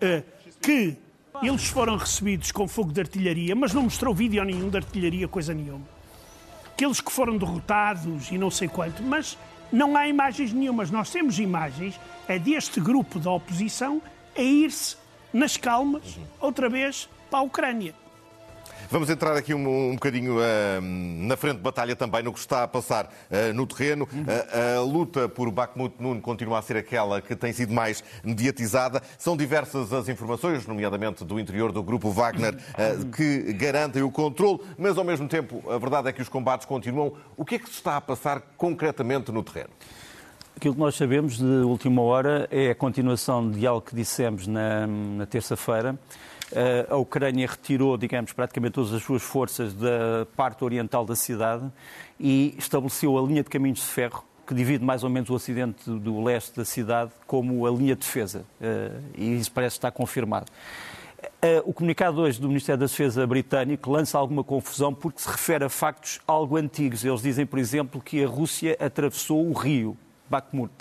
Eh, 0.00 0.22
que 0.62 0.96
eles 1.42 1.66
foram 1.66 1.96
recebidos 1.96 2.52
com 2.52 2.66
fogo 2.66 2.92
de 2.92 3.00
artilharia, 3.00 3.54
mas 3.54 3.74
não 3.74 3.82
mostrou 3.82 4.14
vídeo 4.14 4.42
nenhum 4.44 4.70
de 4.70 4.76
artilharia, 4.76 5.28
coisa 5.28 5.52
nenhuma. 5.52 5.86
Aqueles 6.66 7.00
que 7.00 7.10
foram 7.10 7.36
derrotados 7.36 8.30
e 8.30 8.38
não 8.38 8.50
sei 8.50 8.68
quanto, 8.68 9.02
mas 9.02 9.36
não 9.72 9.96
há 9.96 10.08
imagens 10.08 10.52
nenhumas. 10.52 10.90
Nós 10.90 11.10
temos 11.10 11.38
imagens, 11.38 11.98
é 12.28 12.38
deste 12.38 12.80
grupo 12.80 13.18
da 13.18 13.30
oposição 13.30 14.00
a 14.36 14.40
ir-se 14.40 14.96
nas 15.32 15.56
calmas, 15.56 16.18
outra 16.40 16.68
vez, 16.68 17.08
para 17.30 17.40
a 17.40 17.42
Ucrânia. 17.42 17.94
Vamos 18.88 19.10
entrar 19.10 19.36
aqui 19.36 19.52
um, 19.52 19.90
um 19.90 19.94
bocadinho 19.94 20.40
eh, 20.40 20.80
na 20.80 21.36
frente 21.36 21.56
de 21.56 21.62
batalha 21.62 21.96
também, 21.96 22.22
no 22.22 22.32
que 22.32 22.38
está 22.38 22.62
a 22.62 22.68
passar 22.68 23.12
eh, 23.30 23.52
no 23.52 23.66
terreno. 23.66 24.08
Eh, 24.26 24.76
a 24.76 24.80
luta 24.80 25.28
por 25.28 25.50
Bakhmut 25.50 25.96
Nun 25.98 26.20
continua 26.20 26.58
a 26.58 26.62
ser 26.62 26.76
aquela 26.76 27.20
que 27.20 27.34
tem 27.34 27.52
sido 27.52 27.74
mais 27.74 28.04
mediatizada. 28.22 29.02
São 29.18 29.36
diversas 29.36 29.92
as 29.92 30.08
informações, 30.08 30.66
nomeadamente 30.66 31.24
do 31.24 31.40
interior 31.40 31.72
do 31.72 31.82
grupo 31.82 32.10
Wagner, 32.10 32.56
que 33.16 33.52
garantem 33.54 34.02
o 34.02 34.10
controle, 34.10 34.60
mas 34.78 34.96
ao 34.96 35.04
mesmo 35.04 35.26
tempo 35.26 35.62
a 35.68 35.78
verdade 35.78 36.08
é 36.08 36.12
que 36.12 36.22
os 36.22 36.28
combates 36.28 36.66
continuam. 36.66 37.12
O 37.36 37.44
que 37.44 37.56
é 37.56 37.58
que 37.58 37.68
se 37.68 37.74
está 37.74 37.96
a 37.96 38.00
passar 38.00 38.40
concretamente 38.56 39.32
no 39.32 39.42
terreno? 39.42 39.70
Aquilo 40.56 40.74
que 40.74 40.80
nós 40.80 40.94
sabemos 40.94 41.38
de 41.38 41.44
última 41.44 42.02
hora 42.02 42.48
é 42.50 42.70
a 42.70 42.74
continuação 42.74 43.50
de 43.50 43.66
algo 43.66 43.82
que 43.82 43.94
dissemos 43.94 44.46
na, 44.46 44.86
na 44.86 45.26
terça-feira. 45.26 45.98
Uh, 46.52 46.94
a 46.94 46.96
Ucrânia 46.96 47.46
retirou, 47.46 47.96
digamos, 47.96 48.32
praticamente 48.32 48.74
todas 48.74 48.92
as 48.92 49.02
suas 49.02 49.22
forças 49.22 49.74
da 49.74 50.26
parte 50.36 50.62
oriental 50.62 51.04
da 51.04 51.16
cidade 51.16 51.70
e 52.20 52.54
estabeleceu 52.56 53.18
a 53.18 53.22
linha 53.22 53.42
de 53.42 53.50
caminhos 53.50 53.80
de 53.80 53.86
ferro 53.86 54.24
que 54.46 54.54
divide 54.54 54.84
mais 54.84 55.02
ou 55.02 55.10
menos 55.10 55.28
o 55.28 55.34
ocidente 55.34 55.90
do 55.90 56.22
leste 56.22 56.56
da 56.56 56.64
cidade 56.64 57.10
como 57.26 57.66
a 57.66 57.70
linha 57.70 57.96
de 57.96 58.00
defesa. 58.02 58.44
Uh, 58.60 59.02
e 59.16 59.36
isso 59.38 59.50
parece 59.50 59.76
estar 59.76 59.90
confirmado. 59.90 60.46
Uh, 61.42 61.68
o 61.68 61.72
comunicado 61.72 62.20
hoje 62.20 62.40
do 62.40 62.46
Ministério 62.46 62.78
da 62.78 62.86
Defesa 62.86 63.26
britânico 63.26 63.90
lança 63.90 64.16
alguma 64.16 64.44
confusão 64.44 64.94
porque 64.94 65.20
se 65.20 65.28
refere 65.28 65.64
a 65.64 65.68
factos 65.68 66.20
algo 66.28 66.56
antigos. 66.56 67.04
Eles 67.04 67.22
dizem, 67.22 67.44
por 67.44 67.58
exemplo, 67.58 68.00
que 68.00 68.22
a 68.22 68.28
Rússia 68.28 68.76
atravessou 68.78 69.44
o 69.48 69.52
rio 69.52 69.96
Bakhmut. 70.28 70.72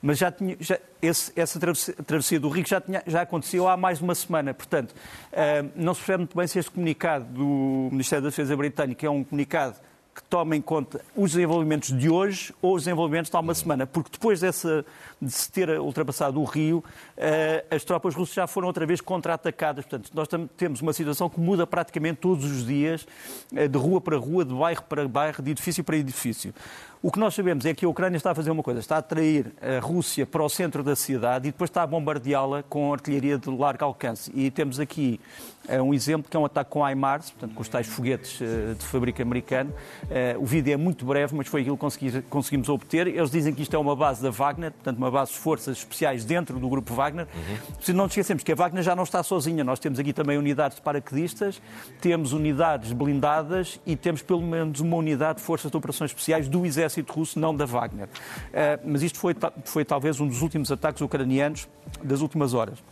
Mas 0.00 0.18
já 0.18 0.30
tinha, 0.30 0.56
já, 0.60 0.78
esse, 1.02 1.32
essa 1.34 1.58
travessia, 1.58 1.94
travessia 2.06 2.40
do 2.40 2.48
rio 2.48 2.64
já, 2.66 2.80
tinha, 2.80 3.02
já 3.06 3.22
aconteceu 3.22 3.68
há 3.68 3.76
mais 3.76 3.98
de 3.98 4.04
uma 4.04 4.14
semana. 4.14 4.54
Portanto, 4.54 4.92
uh, 4.92 5.70
não 5.74 5.94
se 5.94 6.00
percebe 6.00 6.18
muito 6.18 6.36
bem 6.36 6.46
se 6.46 6.58
este 6.58 6.70
comunicado 6.70 7.24
do 7.24 7.88
Ministério 7.90 8.22
da 8.22 8.30
Defesa 8.30 8.56
britânico 8.56 9.04
é 9.04 9.10
um 9.10 9.24
comunicado 9.24 9.76
que 10.18 10.24
toma 10.24 10.56
em 10.56 10.60
conta 10.60 11.00
os 11.14 11.30
desenvolvimentos 11.30 11.96
de 11.96 12.10
hoje 12.10 12.52
ou 12.60 12.74
os 12.74 12.82
desenvolvimentos 12.82 13.30
de 13.30 13.36
há 13.36 13.40
uma 13.40 13.54
semana, 13.54 13.86
porque 13.86 14.10
depois 14.10 14.40
dessa, 14.40 14.84
de 15.22 15.30
se 15.30 15.50
ter 15.50 15.70
ultrapassado 15.78 16.40
o 16.40 16.44
rio, 16.44 16.78
uh, 16.78 17.74
as 17.74 17.84
tropas 17.84 18.16
russas 18.16 18.34
já 18.34 18.46
foram 18.48 18.66
outra 18.66 18.84
vez 18.84 19.00
contra-atacadas. 19.00 19.84
Portanto, 19.84 20.10
nós 20.12 20.26
temos 20.56 20.82
uma 20.82 20.92
situação 20.92 21.30
que 21.30 21.38
muda 21.38 21.64
praticamente 21.68 22.18
todos 22.18 22.44
os 22.44 22.66
dias, 22.66 23.06
uh, 23.52 23.68
de 23.68 23.78
rua 23.78 24.00
para 24.00 24.16
rua, 24.16 24.44
de 24.44 24.52
bairro 24.52 24.82
para 24.82 25.06
bairro, 25.06 25.40
de 25.40 25.52
edifício 25.52 25.84
para 25.84 25.96
edifício. 25.96 26.52
O 27.00 27.12
que 27.12 27.20
nós 27.20 27.32
sabemos 27.32 27.64
é 27.64 27.72
que 27.72 27.84
a 27.84 27.88
Ucrânia 27.88 28.16
está 28.16 28.32
a 28.32 28.34
fazer 28.34 28.50
uma 28.50 28.62
coisa, 28.62 28.80
está 28.80 28.96
a 28.96 28.98
atrair 28.98 29.52
a 29.62 29.78
Rússia 29.78 30.26
para 30.26 30.42
o 30.42 30.48
centro 30.48 30.82
da 30.82 30.96
cidade 30.96 31.46
e 31.46 31.52
depois 31.52 31.70
está 31.70 31.84
a 31.84 31.86
bombardeá-la 31.86 32.64
com 32.64 32.92
artilharia 32.92 33.38
de 33.38 33.48
largo 33.48 33.84
alcance. 33.84 34.32
E 34.34 34.50
temos 34.50 34.80
aqui 34.80 35.20
uh, 35.68 35.82
um 35.82 35.92
exemplo 35.94 36.30
que 36.30 36.36
é 36.36 36.40
um 36.40 36.44
ataque 36.44 36.70
com 36.70 36.86
HIMARS, 36.86 37.30
portanto 37.30 37.54
com 37.54 37.62
os 37.62 37.68
tais 37.68 37.86
foguetes 37.86 38.40
uh, 38.40 38.74
de 38.74 38.84
fábrica 38.84 39.22
americano. 39.22 39.72
Uh, 40.04 40.42
o 40.42 40.46
vídeo 40.46 40.72
é 40.72 40.76
muito 40.76 41.04
breve, 41.04 41.34
mas 41.34 41.46
foi 41.46 41.60
aquilo 41.60 41.76
que 41.76 41.80
consegui, 41.80 42.22
conseguimos 42.22 42.68
obter. 42.68 43.06
Eles 43.06 43.30
dizem 43.30 43.54
que 43.54 43.62
isto 43.62 43.74
é 43.74 43.78
uma 43.78 43.94
base 43.94 44.22
da 44.22 44.30
Wagner, 44.30 44.72
portanto 44.72 44.98
uma 44.98 45.10
base 45.10 45.32
de 45.32 45.38
forças 45.38 45.78
especiais 45.78 46.24
dentro 46.24 46.58
do 46.58 46.68
grupo 46.68 46.94
Wagner. 46.94 47.26
Uhum. 47.34 47.56
Se 47.80 47.92
não 47.92 48.04
nos 48.04 48.12
esquecemos 48.12 48.42
que 48.42 48.52
a 48.52 48.54
Wagner 48.54 48.82
já 48.82 48.94
não 48.94 49.04
está 49.04 49.22
sozinha, 49.22 49.62
nós 49.64 49.78
temos 49.78 49.98
aqui 49.98 50.12
também 50.12 50.38
unidades 50.38 50.76
de 50.76 50.82
paraquedistas, 50.82 51.60
temos 52.00 52.32
unidades 52.32 52.92
blindadas 52.92 53.80
e 53.86 53.96
temos 53.96 54.22
pelo 54.22 54.42
menos 54.42 54.80
uma 54.80 54.96
unidade 54.96 55.38
de 55.38 55.44
forças 55.44 55.70
de 55.70 55.76
operações 55.76 56.10
especiais 56.10 56.48
do 56.48 56.64
exército 56.64 57.12
russo, 57.12 57.38
não 57.38 57.54
da 57.54 57.64
Wagner. 57.64 58.06
Uh, 58.06 58.80
mas 58.84 59.02
isto 59.02 59.18
foi, 59.18 59.34
foi 59.64 59.84
talvez 59.84 60.20
um 60.20 60.26
dos 60.26 60.42
últimos 60.42 60.70
ataques 60.70 61.00
ucranianos 61.00 61.68
das 62.02 62.20
últimas 62.20 62.54
horas. 62.54 62.82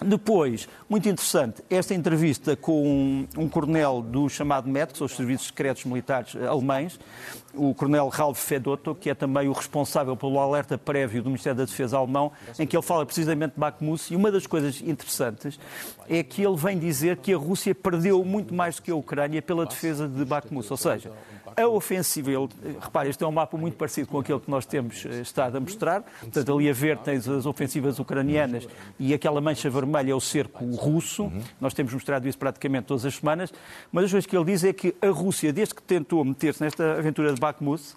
Depois, 0.00 0.68
muito 0.88 1.08
interessante, 1.08 1.62
esta 1.70 1.94
entrevista 1.94 2.56
com 2.56 2.82
um, 2.84 3.28
um 3.36 3.48
coronel 3.48 4.02
do 4.02 4.28
chamado 4.28 4.68
MET, 4.68 4.92
que 4.92 4.98
são 4.98 5.04
os 5.04 5.14
Serviços 5.14 5.48
Secretos 5.48 5.84
Militares 5.84 6.34
Alemães, 6.36 6.98
o 7.54 7.74
coronel 7.74 8.08
Ralf 8.08 8.38
Fedotto, 8.38 8.94
que 8.94 9.10
é 9.10 9.14
também 9.14 9.48
o 9.48 9.52
responsável 9.52 10.16
pelo 10.16 10.38
alerta 10.40 10.76
prévio 10.78 11.22
do 11.22 11.28
Ministério 11.28 11.58
da 11.58 11.64
Defesa 11.64 11.98
alemão, 11.98 12.32
em 12.58 12.66
que 12.66 12.76
ele 12.76 12.82
fala 12.82 13.04
precisamente 13.04 13.54
de 13.54 13.60
Bakhmut, 13.60 14.12
e 14.12 14.16
uma 14.16 14.32
das 14.32 14.46
coisas 14.46 14.80
interessantes 14.80 15.58
é 16.08 16.22
que 16.22 16.42
ele 16.42 16.56
vem 16.56 16.78
dizer 16.78 17.18
que 17.18 17.32
a 17.32 17.36
Rússia 17.36 17.74
perdeu 17.74 18.24
muito 18.24 18.54
mais 18.54 18.76
do 18.76 18.82
que 18.82 18.90
a 18.90 18.96
Ucrânia 18.96 19.42
pela 19.42 19.66
defesa 19.66 20.08
de 20.08 20.24
Bakhmut, 20.24 20.66
ou 20.70 20.76
seja, 20.76 21.12
a 21.56 21.66
ofensiva, 21.66 22.30
ele, 22.30 22.48
repare, 22.80 23.10
este 23.10 23.22
é 23.22 23.26
um 23.26 23.32
mapa 23.32 23.56
muito 23.56 23.76
parecido 23.76 24.08
com 24.08 24.18
aquele 24.18 24.40
que 24.40 24.50
nós 24.50 24.64
temos 24.64 25.04
eh, 25.04 25.20
estado 25.20 25.56
a 25.56 25.60
mostrar. 25.60 26.02
Portanto, 26.20 26.54
ali 26.54 26.70
a 26.70 26.72
ver 26.72 26.98
tens 26.98 27.28
as 27.28 27.44
ofensivas 27.44 27.98
ucranianas 27.98 28.66
e 28.98 29.12
aquela 29.12 29.40
mancha 29.40 29.68
vermelha 29.68 29.81
é 30.08 30.14
o 30.14 30.20
cerco 30.20 30.64
russo. 30.74 31.30
Nós 31.60 31.74
temos 31.74 31.92
mostrado 31.92 32.28
isso 32.28 32.38
praticamente 32.38 32.86
todas 32.86 33.04
as 33.04 33.14
semanas. 33.14 33.52
Mas 33.90 34.04
as 34.04 34.10
coisas 34.10 34.26
que 34.26 34.36
ele 34.36 34.44
diz 34.44 34.64
é 34.64 34.72
que 34.72 34.94
a 35.00 35.08
Rússia, 35.08 35.52
desde 35.52 35.74
que 35.74 35.82
tentou 35.82 36.24
meter-se 36.24 36.62
nesta 36.62 36.98
aventura 36.98 37.32
de 37.32 37.40
Bakhmut, 37.40 37.94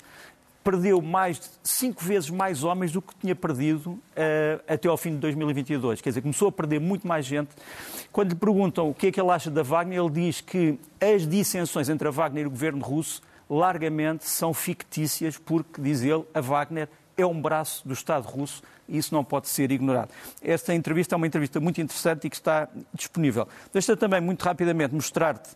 perdeu 0.65 0.99
mais 0.99 1.39
de 1.39 1.47
cinco 1.63 2.03
vezes 2.03 2.31
mais 2.31 2.63
homens 2.63 2.91
do 2.91 2.99
que 2.99 3.13
tinha 3.21 3.35
perdido 3.35 3.91
uh, 3.91 4.01
até 4.67 4.87
ao 4.87 4.97
fim 4.97 5.11
de 5.11 5.17
2022. 5.17 6.01
Quer 6.01 6.09
dizer, 6.09 6.21
começou 6.21 6.47
a 6.47 6.51
perder 6.51 6.79
muito 6.79 7.07
mais 7.07 7.23
gente. 7.23 7.49
Quando 8.11 8.29
lhe 8.29 8.35
perguntam 8.35 8.89
o 8.89 8.93
que 8.93 9.07
é 9.07 9.11
que 9.11 9.21
ele 9.21 9.29
acha 9.29 9.51
da 9.51 9.61
Wagner, 9.61 9.99
ele 9.99 10.09
diz 10.09 10.41
que 10.41 10.79
as 10.99 11.27
dissensões 11.27 11.87
entre 11.87 12.07
a 12.07 12.11
Wagner 12.11 12.45
e 12.45 12.47
o 12.47 12.49
governo 12.49 12.83
russo 12.83 13.21
largamente 13.47 14.27
são 14.27 14.55
fictícias, 14.55 15.37
porque, 15.37 15.79
diz 15.79 16.01
ele, 16.01 16.25
a 16.33 16.41
Wagner 16.41 16.89
é 17.17 17.25
um 17.25 17.41
braço 17.41 17.87
do 17.87 17.93
Estado 17.93 18.27
russo 18.27 18.61
e 18.87 18.97
isso 18.97 19.13
não 19.13 19.23
pode 19.23 19.47
ser 19.47 19.71
ignorado. 19.71 20.09
Esta 20.41 20.73
entrevista 20.73 21.15
é 21.15 21.17
uma 21.17 21.27
entrevista 21.27 21.59
muito 21.59 21.81
interessante 21.81 22.27
e 22.27 22.29
que 22.29 22.35
está 22.35 22.67
disponível. 22.93 23.47
Deixa 23.73 23.95
também, 23.97 24.21
muito 24.21 24.43
rapidamente, 24.43 24.93
mostrar-te 24.93 25.49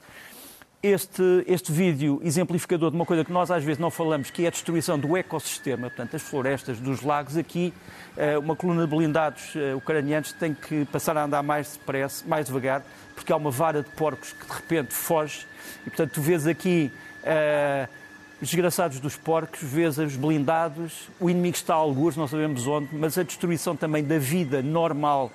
este, 0.82 1.44
este 1.46 1.72
vídeo 1.72 2.22
exemplificador 2.24 2.90
de 2.90 2.96
uma 2.96 3.06
coisa 3.06 3.26
que 3.26 3.32
nós 3.32 3.52
às 3.52 3.64
vezes 3.64 3.80
não 3.80 3.92
falamos, 3.92 4.32
que 4.32 4.46
é 4.46 4.48
a 4.48 4.52
destruição 4.52 4.98
do 4.98 5.18
ecossistema, 5.18 5.90
portanto, 5.90 6.16
as 6.16 6.22
florestas 6.22 6.80
dos 6.80 7.02
lagos. 7.02 7.36
Aqui, 7.36 7.74
eh, 8.16 8.38
uma 8.38 8.56
coluna 8.56 8.88
de 8.88 8.96
blindados 8.96 9.54
eh, 9.56 9.76
ucranianos 9.76 10.32
tem 10.32 10.54
que 10.54 10.86
passar 10.86 11.18
a 11.18 11.26
andar 11.26 11.44
mais 11.44 11.74
depressa, 11.74 12.26
mais 12.26 12.46
devagar, 12.46 12.82
porque 13.14 13.32
há 13.34 13.36
uma 13.36 13.52
vara 13.52 13.84
de 13.84 13.90
porcos 13.92 14.32
que 14.32 14.46
de 14.46 14.54
repente 14.54 14.94
foge. 14.94 15.46
E, 15.86 15.90
portanto, 15.90 16.14
tu 16.14 16.22
vês 16.22 16.48
aqui 16.48 16.92
Uh, 17.20 17.99
desgraçados 18.42 19.00
dos 19.00 19.16
porcos, 19.16 19.62
os 19.64 20.16
blindados, 20.16 21.10
o 21.20 21.30
inimigo 21.30 21.56
está 21.56 21.74
a 21.74 21.78
algures, 21.78 22.16
não 22.16 22.28
sabemos 22.28 22.66
onde, 22.68 22.96
mas 22.96 23.18
a 23.18 23.24
destruição 23.24 23.76
também 23.76 24.04
da 24.04 24.18
vida 24.18 24.62
normal, 24.62 25.32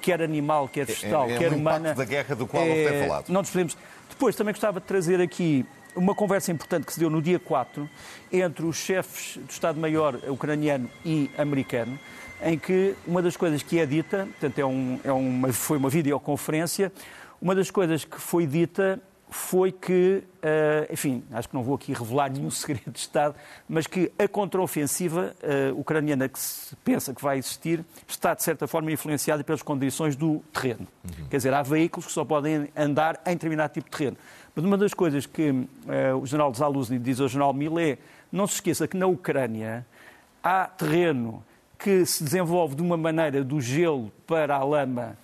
quer 0.00 0.22
animal, 0.22 0.68
quer 0.68 0.86
vegetal, 0.86 1.28
é, 1.28 1.34
é, 1.34 1.38
quer 1.38 1.52
um 1.52 1.56
humana. 1.56 1.94
da 1.94 2.04
guerra 2.04 2.34
do 2.34 2.46
qual 2.46 2.62
é, 2.64 2.88
tem 2.88 3.08
falado. 3.08 3.28
Não 3.28 3.40
nos 3.40 3.50
podemos. 3.50 3.76
Depois 4.08 4.34
também 4.34 4.52
gostava 4.52 4.80
de 4.80 4.86
trazer 4.86 5.20
aqui 5.20 5.66
uma 5.94 6.14
conversa 6.14 6.50
importante 6.52 6.86
que 6.86 6.92
se 6.92 7.00
deu 7.00 7.10
no 7.10 7.20
dia 7.20 7.38
4 7.38 7.88
entre 8.32 8.64
os 8.64 8.76
chefes 8.76 9.36
do 9.36 9.50
Estado-Maior 9.50 10.18
ucraniano 10.28 10.88
e 11.04 11.30
americano, 11.36 11.98
em 12.42 12.58
que 12.58 12.94
uma 13.06 13.20
das 13.20 13.36
coisas 13.36 13.62
que 13.62 13.78
é 13.78 13.84
dita, 13.86 14.28
portanto 14.38 14.58
é, 14.58 14.64
um, 14.64 15.00
é 15.04 15.12
uma, 15.12 15.52
foi 15.52 15.76
uma 15.76 15.90
videoconferência, 15.90 16.92
uma 17.42 17.54
das 17.54 17.70
coisas 17.70 18.04
que 18.04 18.20
foi 18.20 18.46
dita 18.46 19.00
foi 19.30 19.70
que, 19.70 20.22
uh, 20.42 20.92
enfim, 20.92 21.22
acho 21.32 21.48
que 21.48 21.54
não 21.54 21.62
vou 21.62 21.74
aqui 21.74 21.92
revelar 21.92 22.30
nenhum 22.30 22.50
segredo 22.50 22.90
de 22.90 22.98
Estado, 22.98 23.34
mas 23.68 23.86
que 23.86 24.10
a 24.18 24.26
contraofensiva 24.26 25.34
uh, 25.42 25.78
ucraniana 25.78 26.28
que 26.28 26.38
se 26.38 26.74
pensa 26.76 27.14
que 27.14 27.22
vai 27.22 27.38
existir 27.38 27.84
está, 28.06 28.34
de 28.34 28.42
certa 28.42 28.66
forma, 28.66 28.90
influenciada 28.90 29.44
pelas 29.44 29.62
condições 29.62 30.16
do 30.16 30.42
terreno. 30.52 30.86
Uhum. 31.04 31.26
Quer 31.28 31.36
dizer, 31.36 31.54
há 31.54 31.62
veículos 31.62 32.06
que 32.06 32.12
só 32.12 32.24
podem 32.24 32.68
andar 32.76 33.20
em 33.26 33.32
determinado 33.32 33.72
tipo 33.72 33.90
de 33.90 33.96
terreno. 33.96 34.16
Mas 34.54 34.64
uma 34.64 34.76
das 34.76 34.94
coisas 34.94 35.26
que 35.26 35.50
uh, 35.50 35.66
o 36.20 36.26
general 36.26 36.52
Zaluzny 36.54 36.98
diz 36.98 37.20
ao 37.20 37.28
general 37.28 37.52
Milé, 37.52 37.90
é, 37.90 37.98
não 38.32 38.46
se 38.46 38.54
esqueça 38.54 38.88
que 38.88 38.96
na 38.96 39.06
Ucrânia 39.06 39.86
há 40.42 40.66
terreno 40.66 41.44
que 41.78 42.04
se 42.04 42.24
desenvolve 42.24 42.74
de 42.74 42.82
uma 42.82 42.96
maneira 42.96 43.44
do 43.44 43.60
gelo 43.60 44.10
para 44.26 44.56
a 44.56 44.64
lama 44.64 45.16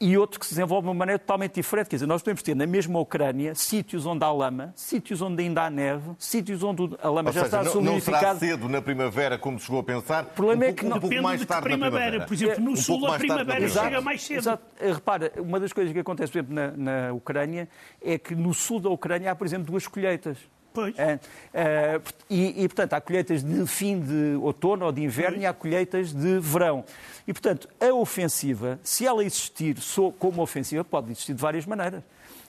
e 0.00 0.16
outro 0.16 0.38
que 0.38 0.46
se 0.46 0.52
desenvolve 0.52 0.82
de 0.82 0.88
uma 0.88 0.94
maneira 0.94 1.18
totalmente 1.18 1.54
diferente. 1.54 1.88
Quer 1.88 1.96
dizer, 1.96 2.06
nós 2.06 2.22
podemos 2.22 2.42
ter 2.42 2.54
na 2.54 2.66
mesma 2.66 2.98
Ucrânia 3.00 3.54
sítios 3.54 4.06
onde 4.06 4.24
há 4.24 4.30
lama, 4.30 4.72
sítios 4.76 5.20
onde 5.20 5.42
ainda 5.42 5.64
há 5.64 5.70
neve, 5.70 6.10
sítios 6.18 6.62
onde 6.62 6.96
a 7.02 7.08
lama 7.08 7.30
Ou 7.30 7.32
já 7.32 7.44
seja, 7.44 7.60
está 7.60 7.70
solidificada. 7.70 8.34
Não 8.34 8.38
será 8.38 8.52
cedo 8.52 8.68
na 8.68 8.80
primavera, 8.80 9.38
como 9.38 9.58
chegou 9.58 9.80
a 9.80 9.82
pensar. 9.82 10.24
O 10.24 10.26
problema 10.28 10.64
um 10.64 10.68
é 10.68 10.72
que 10.72 10.84
não 10.84 10.96
um 10.96 11.00
pouco 11.00 11.22
mais 11.22 11.44
tarde 11.44 11.64
primavera. 11.64 12.18
na 12.18 12.24
primavera. 12.24 12.26
Por 12.26 12.34
exemplo, 12.34 12.64
no 12.64 12.70
um 12.72 12.76
sul 12.76 13.06
a 13.06 13.18
primavera 13.18 13.68
chega 13.68 14.00
mais 14.00 14.22
cedo. 14.22 14.38
Exato. 14.38 14.62
Eh, 14.80 14.92
repara, 14.92 15.32
uma 15.38 15.58
das 15.58 15.72
coisas 15.72 15.92
que 15.92 15.98
acontece, 15.98 16.30
por 16.30 16.38
exemplo, 16.38 16.54
na, 16.54 16.70
na 16.76 17.12
Ucrânia 17.12 17.68
é 18.00 18.18
que 18.18 18.34
no 18.34 18.54
sul 18.54 18.80
da 18.80 18.88
Ucrânia 18.90 19.32
há, 19.32 19.34
por 19.34 19.46
exemplo, 19.46 19.66
duas 19.66 19.86
colheitas. 19.86 20.38
Pois. 20.72 20.98
É, 20.98 21.18
é, 21.52 22.00
e, 22.28 22.64
e, 22.64 22.68
portanto, 22.68 22.94
há 22.94 23.00
colheitas 23.00 23.42
de 23.42 23.66
fim 23.66 24.00
de 24.00 24.36
outono 24.40 24.86
ou 24.86 24.92
de 24.92 25.02
inverno 25.02 25.34
pois. 25.34 25.42
e 25.42 25.46
há 25.46 25.52
colheitas 25.52 26.12
de 26.12 26.38
verão. 26.38 26.84
E, 27.26 27.32
portanto, 27.32 27.68
a 27.80 27.92
ofensiva, 27.92 28.78
se 28.82 29.06
ela 29.06 29.24
existir 29.24 29.76
como 30.18 30.42
ofensiva, 30.42 30.84
pode 30.84 31.10
existir 31.10 31.34
de 31.34 31.40
várias 31.40 31.66
maneiras. 31.66 32.02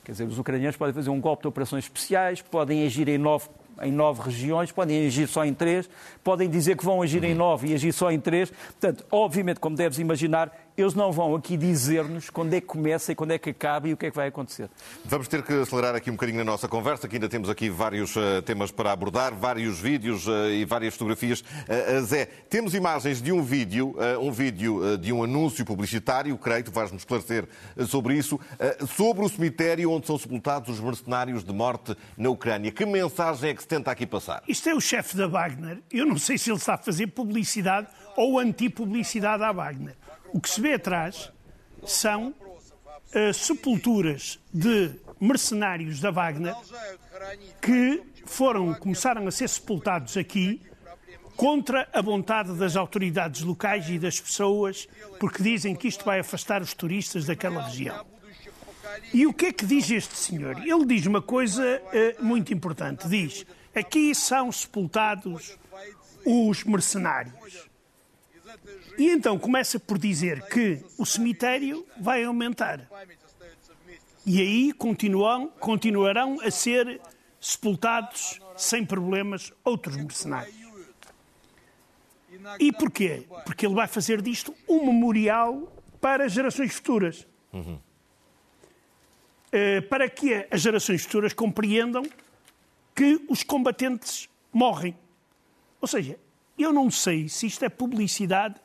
Quer 0.03 0.13
dizer, 0.13 0.23
os 0.25 0.39
ucranianos 0.39 0.75
podem 0.75 0.93
fazer 0.93 1.10
um 1.10 1.19
golpe 1.19 1.43
de 1.43 1.47
operações 1.47 1.86
especiais, 1.86 2.41
podem 2.41 2.86
agir 2.86 3.08
em 3.08 3.17
nove 3.17 3.47
em 3.82 3.91
nove 3.91 4.21
regiões, 4.21 4.71
podem 4.71 5.08
agir 5.08 5.27
só 5.27 5.45
em 5.45 5.53
três, 5.53 5.89
podem 6.23 6.49
dizer 6.49 6.77
que 6.77 6.84
vão 6.84 7.01
agir 7.01 7.23
em 7.23 7.34
nove 7.34 7.69
e 7.69 7.73
agir 7.73 7.93
só 7.93 8.12
em 8.12 8.19
três. 8.19 8.49
Portanto, 8.49 9.05
obviamente, 9.12 9.60
como 9.60 9.75
deves 9.75 9.99
imaginar, 9.99 10.51
eles 10.82 10.94
não 10.94 11.12
vão 11.12 11.36
aqui 11.36 11.58
dizer-nos 11.58 12.30
quando 12.30 12.54
é 12.54 12.62
que 12.62 12.68
começa 12.68 13.12
e 13.12 13.15
quando 13.15 13.32
é 13.32 13.38
que 13.38 13.50
acaba 13.50 13.88
e 13.88 13.94
o 13.94 13.98
que 13.98 14.06
é 14.06 14.10
que 14.10 14.15
vai 14.15 14.28
acontecer. 14.28 14.70
Vamos 15.06 15.28
ter 15.28 15.44
que 15.44 15.54
acelerar 15.54 15.96
aqui 15.96 16.10
um 16.10 16.13
bocadinho 16.13 16.39
na 16.39 16.44
nossa 16.44 16.68
conversa, 16.68 17.08
que 17.08 17.15
ainda 17.15 17.30
temos 17.30 17.50
aqui 17.50 17.70
vários 17.70 18.15
uh, 18.15 18.42
temas 18.46 18.72
para 18.72 18.92
abordar, 18.92 19.34
vários 19.34 19.80
vídeos 19.80 20.28
uh, 20.28 20.50
e 20.50 20.65
várias 20.65 20.94
fotografias. 20.94 21.42
Uh, 21.42 22.02
Zé, 22.06 22.26
temos 22.50 22.74
imagens 22.74 23.22
de 23.22 23.32
um 23.32 23.42
vídeo, 23.42 23.96
um 24.22 24.32
vídeo 24.32 24.98
de 24.98 25.12
um 25.12 25.24
anúncio 25.24 25.65
publicitário, 25.65 26.38
creio, 26.38 26.63
tu 26.63 26.72
vais-nos 26.72 27.02
esclarecer 27.02 27.48
sobre 27.88 28.15
isso, 28.15 28.39
sobre 28.96 29.26
o 29.26 29.30
cemitério 29.30 29.92
onde 29.92 30.08
são 30.08 30.18
sepultados 30.18 30.70
os 30.70 30.80
mercenários 30.80 31.44
de 31.44 31.54
morte 31.54 31.96
na 32.18 32.30
Ucrânia. 32.30 32.72
Que 32.72 32.86
mensagem 32.86 33.52
é 33.52 33.54
que 33.54 33.62
se 33.62 33.68
tenta 33.68 33.92
aqui 33.92 34.06
passar? 34.06 34.42
Isto 34.48 34.70
é 34.70 34.76
o 34.76 34.82
chefe 34.82 35.15
da 35.15 35.28
Wagner. 35.28 35.80
Eu 35.92 36.06
não 36.06 36.18
sei 36.18 36.38
se 36.38 36.50
ele 36.50 36.58
está 36.58 36.76
a 36.76 36.78
fazer 36.78 37.08
publicidade 37.08 37.88
ou 38.15 38.39
anti-publicidade 38.39 39.44
à 39.44 39.52
Wagner. 39.52 39.96
O 40.34 40.39
que 40.39 40.50
se 40.50 40.62
vê 40.62 40.74
atrás 40.74 41.32
são 41.86 42.30
uh, 42.30 43.34
sepulturas 43.34 44.39
de 44.54 44.92
mercenários 45.20 46.00
da 46.00 46.12
Wagner 46.12 46.56
que 47.62 48.04
foram, 48.26 48.74
começaram 48.76 49.28
a 49.28 49.32
ser 49.32 49.50
sepultados 49.50 50.15
aqui 50.15 50.62
contra 51.36 51.88
a 51.94 52.02
vontade 52.02 52.54
das 52.54 52.76
autoridades 52.76 53.42
locais 53.42 53.89
e 53.89 53.98
das 53.98 54.20
pessoas, 54.20 54.88
porque 55.20 55.42
dizem 55.42 55.74
que 55.74 55.88
isto 55.88 56.04
vai 56.04 56.20
afastar 56.20 56.62
os 56.62 56.74
turistas 56.74 57.26
daquela 57.26 57.63
região. 57.63 58.06
E 59.13 59.26
o 59.26 59.34
que 59.34 59.48
é 59.48 59.54
que 59.54 59.65
diz 59.65 59.89
este 59.89 60.18
senhor? 60.18 60.58
Ele 60.60 60.86
diz 60.86 61.06
uma 61.06 61.22
coisa 61.22 61.63
uh, 61.63 62.24
muito 62.24 62.54
importante. 62.54 63.08
Diz: 63.08 63.46
aqui 63.74 64.13
são 64.13 64.52
sepultados 64.52 65.58
os 66.26 66.63
mercenários. 66.63 67.68
E 68.98 69.10
então 69.10 69.39
começa 69.39 69.80
por 69.80 69.98
dizer 69.98 70.41
que 70.48 70.84
o 70.98 71.06
cemitério 71.06 71.86
vai 72.00 72.24
aumentar. 72.24 72.88
E 74.26 74.41
aí 74.41 74.74
continuam, 74.74 75.48
continuarão 75.60 76.39
a 76.41 76.52
ser 76.52 77.00
sepultados 77.39 78.39
sem 78.58 78.86
problemas 78.86 79.54
outros 79.63 79.95
mercenários. 79.95 80.56
E 82.60 82.72
porquê? 82.72 83.26
Porque 83.45 83.65
ele 83.65 83.76
vai 83.76 83.88
fazer 83.88 84.22
disto 84.22 84.54
um 84.67 84.86
memorial 84.86 85.74
para 86.00 86.28
gerações 86.28 86.74
futuras. 86.74 87.28
Uhum. 87.52 87.80
para 89.89 90.08
que 90.08 90.45
as 90.52 90.62
gerações 90.62 91.02
futuras 91.02 91.34
compreendam 91.34 92.04
que 92.95 93.19
os 93.28 93.41
combatentes 93.41 94.30
morrem 94.54 94.95
Ou 95.82 95.88
seja, 95.88 96.19
eu 96.63 96.74
não 96.74 96.91
sei 96.91 97.28
se 97.30 97.48
isto 97.48 97.63
é 97.63 97.69
publicidade 97.69 98.56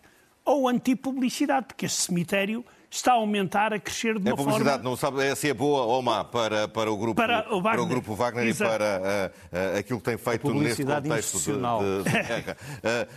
ou 0.44 0.68
antipublicidade, 0.68 1.66
porque 1.66 1.86
este 1.86 2.02
cemitério 2.02 2.64
está 2.90 3.12
a 3.12 3.14
aumentar, 3.14 3.72
a 3.72 3.78
crescer 3.78 4.18
de 4.18 4.28
é 4.28 4.32
uma 4.32 4.36
forma... 4.36 4.52
É 4.52 4.54
publicidade, 4.54 4.82
forma... 4.82 4.90
não 4.90 4.96
sabe 4.96 5.36
se 5.36 5.48
é 5.48 5.54
boa 5.54 5.82
ou 5.82 6.02
má 6.02 6.22
para, 6.22 6.68
para, 6.68 6.92
o, 6.92 6.96
grupo, 6.96 7.16
para, 7.16 7.52
o, 7.52 7.60
Wagner. 7.60 7.62
Para 7.62 7.82
o 7.82 7.86
grupo 7.86 8.14
Wagner 8.14 8.46
Exato. 8.46 8.70
e 8.70 8.78
para 8.78 9.00
uh, 9.00 9.76
uh, 9.76 9.78
aquilo 9.78 9.98
que 9.98 10.04
tem 10.04 10.16
feito 10.16 10.54
neste 10.54 10.84
contexto 10.84 11.38
de, 11.38 11.52
de, 11.52 12.02
de 12.04 12.10
guerra. 12.28 12.56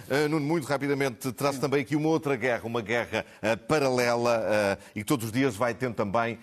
Uh, 0.10 0.30
Nuno, 0.30 0.46
muito 0.46 0.66
rapidamente, 0.66 1.32
traz 1.32 1.60
também 1.60 1.82
aqui 1.82 1.96
uma 1.96 2.10
outra 2.10 2.36
guerra, 2.36 2.62
uma 2.64 2.82
guerra 2.82 3.26
paralela 3.68 4.80
e 4.96 5.00
que 5.00 5.06
todos 5.06 5.28
os 5.28 5.32
dias 5.32 5.56
vai 5.56 5.74
tendo 5.74 5.94
também 5.94 6.40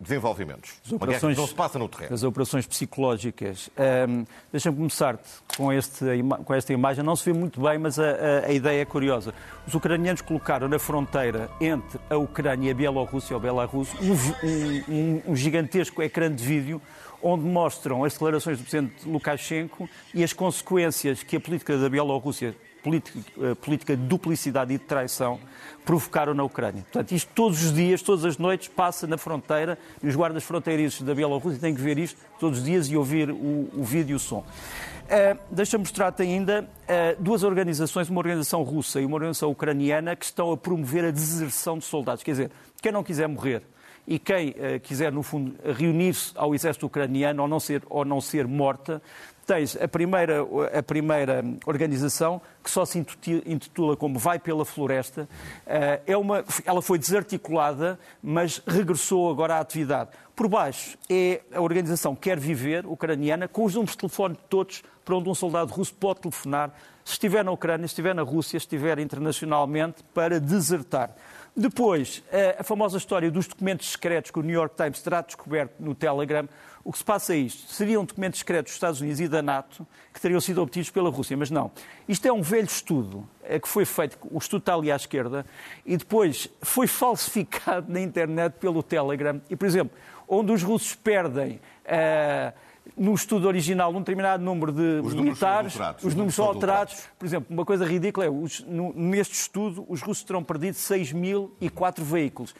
desenvolvimentos. 0.00 0.80
As 0.84 0.92
operações, 0.92 1.36
não 1.36 1.46
se 1.46 1.54
passa 1.54 1.78
no 1.78 1.88
terreno. 1.88 2.14
As 2.14 2.22
operações 2.22 2.66
psicológicas. 2.66 3.70
Um, 4.08 4.24
Deixa-me 4.50 4.76
começar 4.76 5.18
com, 5.56 5.72
este, 5.72 6.04
com 6.44 6.54
esta 6.54 6.72
imagem. 6.72 7.04
Não 7.04 7.14
se 7.14 7.24
vê 7.24 7.38
muito 7.38 7.60
bem, 7.60 7.78
mas 7.78 7.98
a, 7.98 8.04
a, 8.04 8.46
a, 8.46 8.52
ideia 8.52 8.82
é 8.82 8.84
curiosa. 8.84 9.34
Os 9.66 9.74
ucranianos 9.74 10.22
colocaram 10.22 10.68
na 10.68 10.78
fronteira 10.78 11.50
entre 11.60 11.98
a 12.08 12.16
Ucrânia 12.16 12.68
e 12.68 12.70
a 12.70 12.74
Bielorrússia, 12.74 13.36
ou 13.36 13.40
Belarus, 13.40 13.88
um, 14.00 14.92
um, 14.92 15.22
um 15.28 15.36
gigantesco 15.36 16.02
ecrã 16.02 16.34
de 16.34 16.42
vídeo 16.42 16.80
onde 17.22 17.44
mostram 17.44 18.04
as 18.04 18.12
declarações 18.12 18.58
do 18.58 18.64
presidente 18.64 19.08
Lukashenko 19.08 19.88
e 20.14 20.22
as 20.22 20.32
consequências 20.32 21.22
que 21.22 21.36
a 21.36 21.40
política 21.40 21.76
da 21.76 21.88
Bielorrússia 21.88 22.54
política, 22.88 23.18
eh, 23.42 23.54
política 23.54 23.96
de 23.96 24.02
duplicidade 24.02 24.72
e 24.72 24.78
de 24.78 24.84
traição 24.84 25.38
provocaram 25.84 26.32
na 26.32 26.42
Ucrânia. 26.42 26.82
Portanto, 26.82 27.12
isto 27.12 27.30
todos 27.34 27.62
os 27.62 27.72
dias, 27.72 28.00
todas 28.00 28.24
as 28.24 28.38
noites, 28.38 28.68
passa 28.68 29.06
na 29.06 29.18
fronteira 29.18 29.78
e 30.02 30.08
os 30.08 30.16
guardas 30.16 30.42
fronteiriços 30.42 31.02
da 31.02 31.14
Bielorrússia 31.14 31.60
têm 31.60 31.74
que 31.74 31.80
ver 31.80 31.98
isto 31.98 32.18
todos 32.40 32.58
os 32.60 32.64
dias 32.64 32.88
e 32.88 32.96
ouvir 32.96 33.30
o, 33.30 33.68
o 33.74 33.84
vídeo 33.84 34.12
e 34.12 34.16
o 34.16 34.18
som. 34.18 34.38
Uh, 34.38 35.38
Deixa-me 35.50 35.82
mostrar-te 35.82 36.22
ainda 36.22 36.62
uh, 36.62 37.22
duas 37.22 37.42
organizações, 37.42 38.08
uma 38.08 38.20
organização 38.20 38.62
russa 38.62 39.00
e 39.00 39.06
uma 39.06 39.16
organização 39.16 39.50
ucraniana, 39.50 40.14
que 40.14 40.24
estão 40.24 40.52
a 40.52 40.56
promover 40.56 41.04
a 41.04 41.10
deserção 41.10 41.78
de 41.78 41.84
soldados. 41.84 42.22
Quer 42.22 42.32
dizer, 42.32 42.50
quem 42.82 42.92
não 42.92 43.02
quiser 43.02 43.26
morrer 43.26 43.62
e 44.10 44.18
quem 44.18 44.50
uh, 44.50 44.80
quiser, 44.82 45.12
no 45.12 45.22
fundo, 45.22 45.54
reunir-se 45.62 46.32
ao 46.34 46.54
exército 46.54 46.86
ucraniano 46.86 47.42
ou 47.42 47.48
não 47.48 47.60
ser, 47.60 47.82
ou 47.90 48.06
não 48.06 48.22
ser 48.22 48.48
morta, 48.48 49.02
tens 49.46 49.76
a 49.76 49.86
primeira, 49.86 50.46
a 50.76 50.82
primeira 50.82 51.44
organização, 51.66 52.40
que 52.62 52.70
só 52.70 52.86
se 52.86 52.98
intitula 52.98 53.96
como 53.96 54.18
Vai 54.18 54.38
pela 54.38 54.64
Floresta. 54.64 55.28
Eh, 55.66 56.00
é 56.08 56.16
uma, 56.16 56.44
ela 56.66 56.82
foi 56.82 56.98
desarticulada, 56.98 57.98
mas 58.22 58.62
regressou 58.66 59.30
agora 59.30 59.56
à 59.56 59.60
atividade. 59.60 60.10
Por 60.36 60.48
baixo 60.48 60.98
é 61.08 61.40
a 61.52 61.62
organização 61.62 62.14
Quer 62.14 62.38
Viver, 62.38 62.86
ucraniana, 62.86 63.48
com 63.48 63.64
os 63.64 63.74
números 63.74 63.92
de 63.92 63.98
telefone 63.98 64.38
todos 64.50 64.82
para 65.02 65.16
onde 65.16 65.30
um 65.30 65.34
soldado 65.34 65.72
russo 65.72 65.94
pode 65.94 66.20
telefonar, 66.20 66.70
se 67.02 67.12
estiver 67.12 67.42
na 67.42 67.50
Ucrânia, 67.50 67.88
se 67.88 67.92
estiver 67.92 68.14
na 68.14 68.20
Rússia, 68.20 68.60
se 68.60 68.64
estiver 68.64 68.98
internacionalmente, 68.98 70.04
para 70.12 70.38
desertar. 70.38 71.14
Depois, 71.60 72.22
a 72.56 72.62
famosa 72.62 72.98
história 72.98 73.32
dos 73.32 73.48
documentos 73.48 73.90
secretos 73.90 74.30
que 74.30 74.38
o 74.38 74.42
New 74.42 74.54
York 74.54 74.76
Times 74.76 75.02
terá 75.02 75.20
descoberto 75.22 75.74
no 75.80 75.92
Telegram, 75.92 76.48
o 76.84 76.92
que 76.92 76.98
se 76.98 77.04
passa 77.04 77.34
é 77.34 77.38
isto. 77.38 77.72
Seriam 77.72 78.04
documentos 78.04 78.38
secretos 78.38 78.70
dos 78.70 78.76
Estados 78.76 79.00
Unidos 79.00 79.18
e 79.18 79.26
da 79.26 79.42
NATO 79.42 79.84
que 80.14 80.20
teriam 80.20 80.40
sido 80.40 80.62
obtidos 80.62 80.88
pela 80.90 81.10
Rússia, 81.10 81.36
mas 81.36 81.50
não. 81.50 81.72
Isto 82.08 82.28
é 82.28 82.32
um 82.32 82.42
velho 82.42 82.66
estudo 82.66 83.28
é 83.42 83.58
que 83.58 83.66
foi 83.66 83.84
feito, 83.84 84.16
o 84.30 84.38
estudo 84.38 84.60
está 84.60 84.74
ali 84.74 84.92
à 84.92 84.94
esquerda, 84.94 85.44
e 85.84 85.96
depois 85.96 86.48
foi 86.62 86.86
falsificado 86.88 87.92
na 87.92 88.00
internet 88.00 88.52
pelo 88.60 88.80
Telegram. 88.80 89.40
E, 89.50 89.56
por 89.56 89.66
exemplo, 89.66 89.98
onde 90.28 90.52
os 90.52 90.62
russos 90.62 90.94
perdem. 90.94 91.60
Uh, 91.84 92.67
no 92.96 93.14
estudo 93.14 93.46
original 93.46 93.90
um 93.94 93.98
determinado 93.98 94.42
número 94.42 94.72
de 94.72 95.00
os 95.02 95.14
militares, 95.14 95.74
números 95.74 96.04
os 96.04 96.14
números 96.14 96.34
são 96.34 96.44
alterados. 96.44 97.08
Por 97.18 97.26
exemplo, 97.26 97.46
uma 97.50 97.64
coisa 97.64 97.84
ridícula 97.84 98.26
é, 98.26 98.30
os, 98.30 98.60
no, 98.60 98.92
neste 98.94 99.34
estudo, 99.34 99.84
os 99.88 100.00
russos 100.00 100.24
terão 100.24 100.42
perdido 100.42 100.74
6.004 100.74 102.02
veículos 102.02 102.54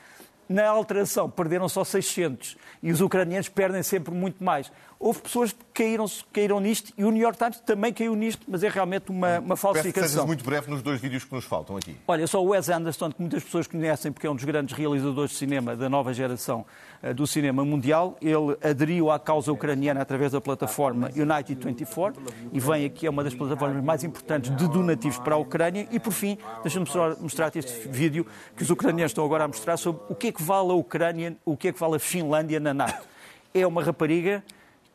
na 0.48 0.68
alteração 0.68 1.28
perderam 1.28 1.68
só 1.68 1.84
600 1.84 2.56
e 2.82 2.90
os 2.90 3.00
ucranianos 3.00 3.48
perdem 3.48 3.82
sempre 3.82 4.14
muito 4.14 4.42
mais. 4.42 4.70
Houve 5.00 5.20
pessoas 5.22 5.52
que 5.52 5.58
caíram, 5.72 6.06
caíram 6.32 6.58
nisto 6.58 6.92
e 6.98 7.04
o 7.04 7.11
New 7.12 7.22
York 7.22 7.38
Times 7.38 7.61
também 7.61 7.92
caiu 7.92 8.16
nisto, 8.16 8.44
mas 8.48 8.64
é 8.64 8.68
realmente 8.68 9.11
uma, 9.11 9.38
uma 9.38 9.56
falsificação. 9.56 10.02
Peço 10.02 10.20
que 10.20 10.26
muito 10.26 10.44
breve 10.44 10.68
nos 10.68 10.82
dois 10.82 11.00
vídeos 11.00 11.22
que 11.22 11.32
nos 11.32 11.44
faltam 11.44 11.76
aqui. 11.76 11.96
Olha, 12.08 12.26
só 12.26 12.42
o 12.42 12.48
Wes 12.48 12.68
Anderson, 12.68 13.12
que 13.12 13.20
muitas 13.20 13.44
pessoas 13.44 13.68
conhecem 13.68 14.11
porque 14.11 14.26
é 14.26 14.30
um 14.30 14.34
dos 14.34 14.44
grandes 14.44 14.76
realizadores 14.76 15.30
de 15.30 15.37
cinema 15.37 15.76
da 15.76 15.88
nova 15.88 16.12
geração 16.12 16.66
uh, 17.00 17.14
do 17.14 17.28
cinema 17.28 17.64
mundial, 17.64 18.16
ele 18.20 18.56
aderiu 18.61 19.08
à 19.12 19.20
causa 19.20 19.52
ucraniana 19.52 20.02
através 20.02 20.32
da 20.32 20.40
plataforma 20.40 21.11
United 21.14 21.64
24 21.64 22.20
e 22.52 22.58
vem 22.58 22.84
aqui, 22.84 23.06
é 23.06 23.11
uma 23.11 23.22
das 23.22 23.34
plataformas 23.34 23.84
mais 23.84 24.02
importantes 24.02 24.54
de 24.56 24.66
donativos 24.66 25.18
para 25.18 25.37
a 25.37 25.38
Ucrânia 25.38 25.87
e, 25.92 26.00
por 26.00 26.12
fim, 26.12 26.37
deixa-me 26.62 26.87
mostrar-te 27.20 27.61
este 27.61 27.87
vídeo 27.88 28.26
que 28.56 28.64
os 28.64 28.70
ucranianos 28.70 29.11
estão 29.11 29.24
agora 29.24 29.44
a 29.44 29.48
mostrar 29.48 29.76
sobre 29.76 30.02
o 30.08 30.14
que 30.16 30.26
é 30.26 30.32
que 30.38 30.42
vale 30.44 30.70
a 30.70 30.74
Ucrânia, 30.74 31.37
o 31.44 31.57
que 31.57 31.68
é 31.68 31.72
que 31.72 31.81
vale 31.81 31.96
a 31.96 31.98
Finlândia 31.98 32.61
na 32.61 32.72
NATO. 32.72 33.05
É 33.53 33.66
uma 33.66 33.83
rapariga 33.83 34.44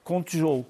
com 0.01 0.23
tijolo. 0.23 0.65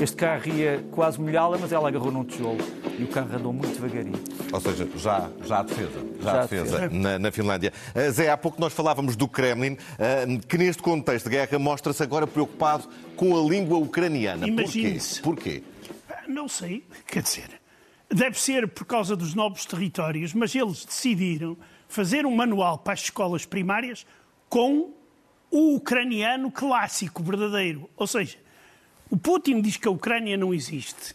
Este 0.00 0.16
carro 0.16 0.48
ia 0.48 0.82
quase 0.90 1.20
molhá-la, 1.20 1.58
mas 1.58 1.70
ela 1.70 1.88
agarrou 1.88 2.10
num 2.10 2.24
tijolo 2.24 2.58
e 2.98 3.04
o 3.04 3.06
carro 3.06 3.36
andou 3.36 3.52
muito 3.52 3.74
devagarinho. 3.74 4.20
Ou 4.52 4.60
seja, 4.60 4.88
já, 4.96 5.30
já 5.44 5.60
há 5.60 5.62
defesa, 5.62 6.06
já, 6.20 6.32
já 6.32 6.38
há 6.38 6.42
defesa, 6.42 6.88
Na, 6.90 7.18
na, 7.18 7.30
Finlândia. 7.30 7.72
Uh, 7.94 8.10
Zé, 8.10 8.30
há 8.30 8.36
pouco 8.36 8.60
nós 8.60 8.72
falávamos 8.72 9.14
do 9.14 9.28
Kremlin, 9.28 9.74
uh, 9.74 10.46
que 10.48 10.58
neste 10.58 10.82
contexto 10.82 11.26
de 11.26 11.36
guerra 11.36 11.56
mostra-se 11.58 12.02
agora 12.02 12.26
preocupado 12.26 12.88
com 13.14 13.38
a 13.38 13.48
língua 13.48 13.78
ucraniana. 13.78 14.48
Imagine-se. 14.48 15.22
Porquê? 15.22 15.62
Porquê? 15.62 16.26
Não 16.26 16.48
sei, 16.48 16.84
quer 17.06 17.22
dizer, 17.22 17.59
deve 18.10 18.38
ser 18.38 18.68
por 18.68 18.84
causa 18.84 19.14
dos 19.14 19.34
novos 19.34 19.64
territórios, 19.64 20.34
mas 20.34 20.54
eles 20.54 20.84
decidiram 20.84 21.56
fazer 21.88 22.26
um 22.26 22.34
manual 22.34 22.78
para 22.78 22.92
as 22.92 23.02
escolas 23.02 23.46
primárias 23.46 24.04
com 24.48 24.92
o 25.50 25.76
ucraniano 25.76 26.50
clássico, 26.50 27.22
verdadeiro. 27.22 27.88
Ou 27.96 28.06
seja, 28.06 28.36
o 29.08 29.16
Putin 29.16 29.60
diz 29.60 29.76
que 29.76 29.88
a 29.88 29.90
Ucrânia 29.90 30.36
não 30.36 30.52
existe. 30.52 31.14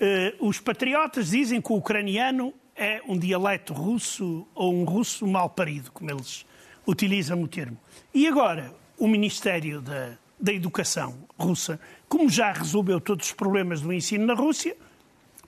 Uh, 0.00 0.48
os 0.48 0.58
patriotas 0.58 1.30
dizem 1.30 1.60
que 1.60 1.72
o 1.72 1.76
ucraniano 1.76 2.52
é 2.74 3.00
um 3.06 3.18
dialeto 3.18 3.72
russo 3.72 4.46
ou 4.54 4.74
um 4.74 4.84
russo 4.84 5.26
mal 5.26 5.50
parido, 5.50 5.92
como 5.92 6.10
eles 6.10 6.46
utilizam 6.86 7.42
o 7.42 7.48
termo. 7.48 7.76
E 8.14 8.26
agora, 8.26 8.74
o 8.98 9.06
Ministério 9.06 9.80
da, 9.80 10.16
da 10.40 10.52
Educação 10.52 11.28
russa, 11.38 11.78
como 12.08 12.28
já 12.28 12.52
resolveu 12.52 13.00
todos 13.00 13.26
os 13.26 13.32
problemas 13.32 13.80
do 13.80 13.92
ensino 13.92 14.24
na 14.24 14.34
Rússia, 14.34 14.76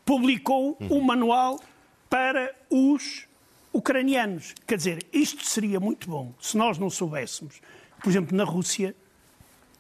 publicou 0.05 0.77
um 0.81 1.01
manual 1.01 1.61
para 2.09 2.55
os 2.69 3.27
ucranianos. 3.73 4.55
Quer 4.67 4.77
dizer, 4.77 5.07
isto 5.13 5.45
seria 5.45 5.81
muito 5.81 6.09
bom 6.09 6.33
se 6.41 6.57
nós 6.57 6.79
não 6.79 6.91
soubéssemos 6.91 7.61
por 8.03 8.11
exemplo, 8.11 8.37
na 8.37 8.45
Rússia, 8.45 8.95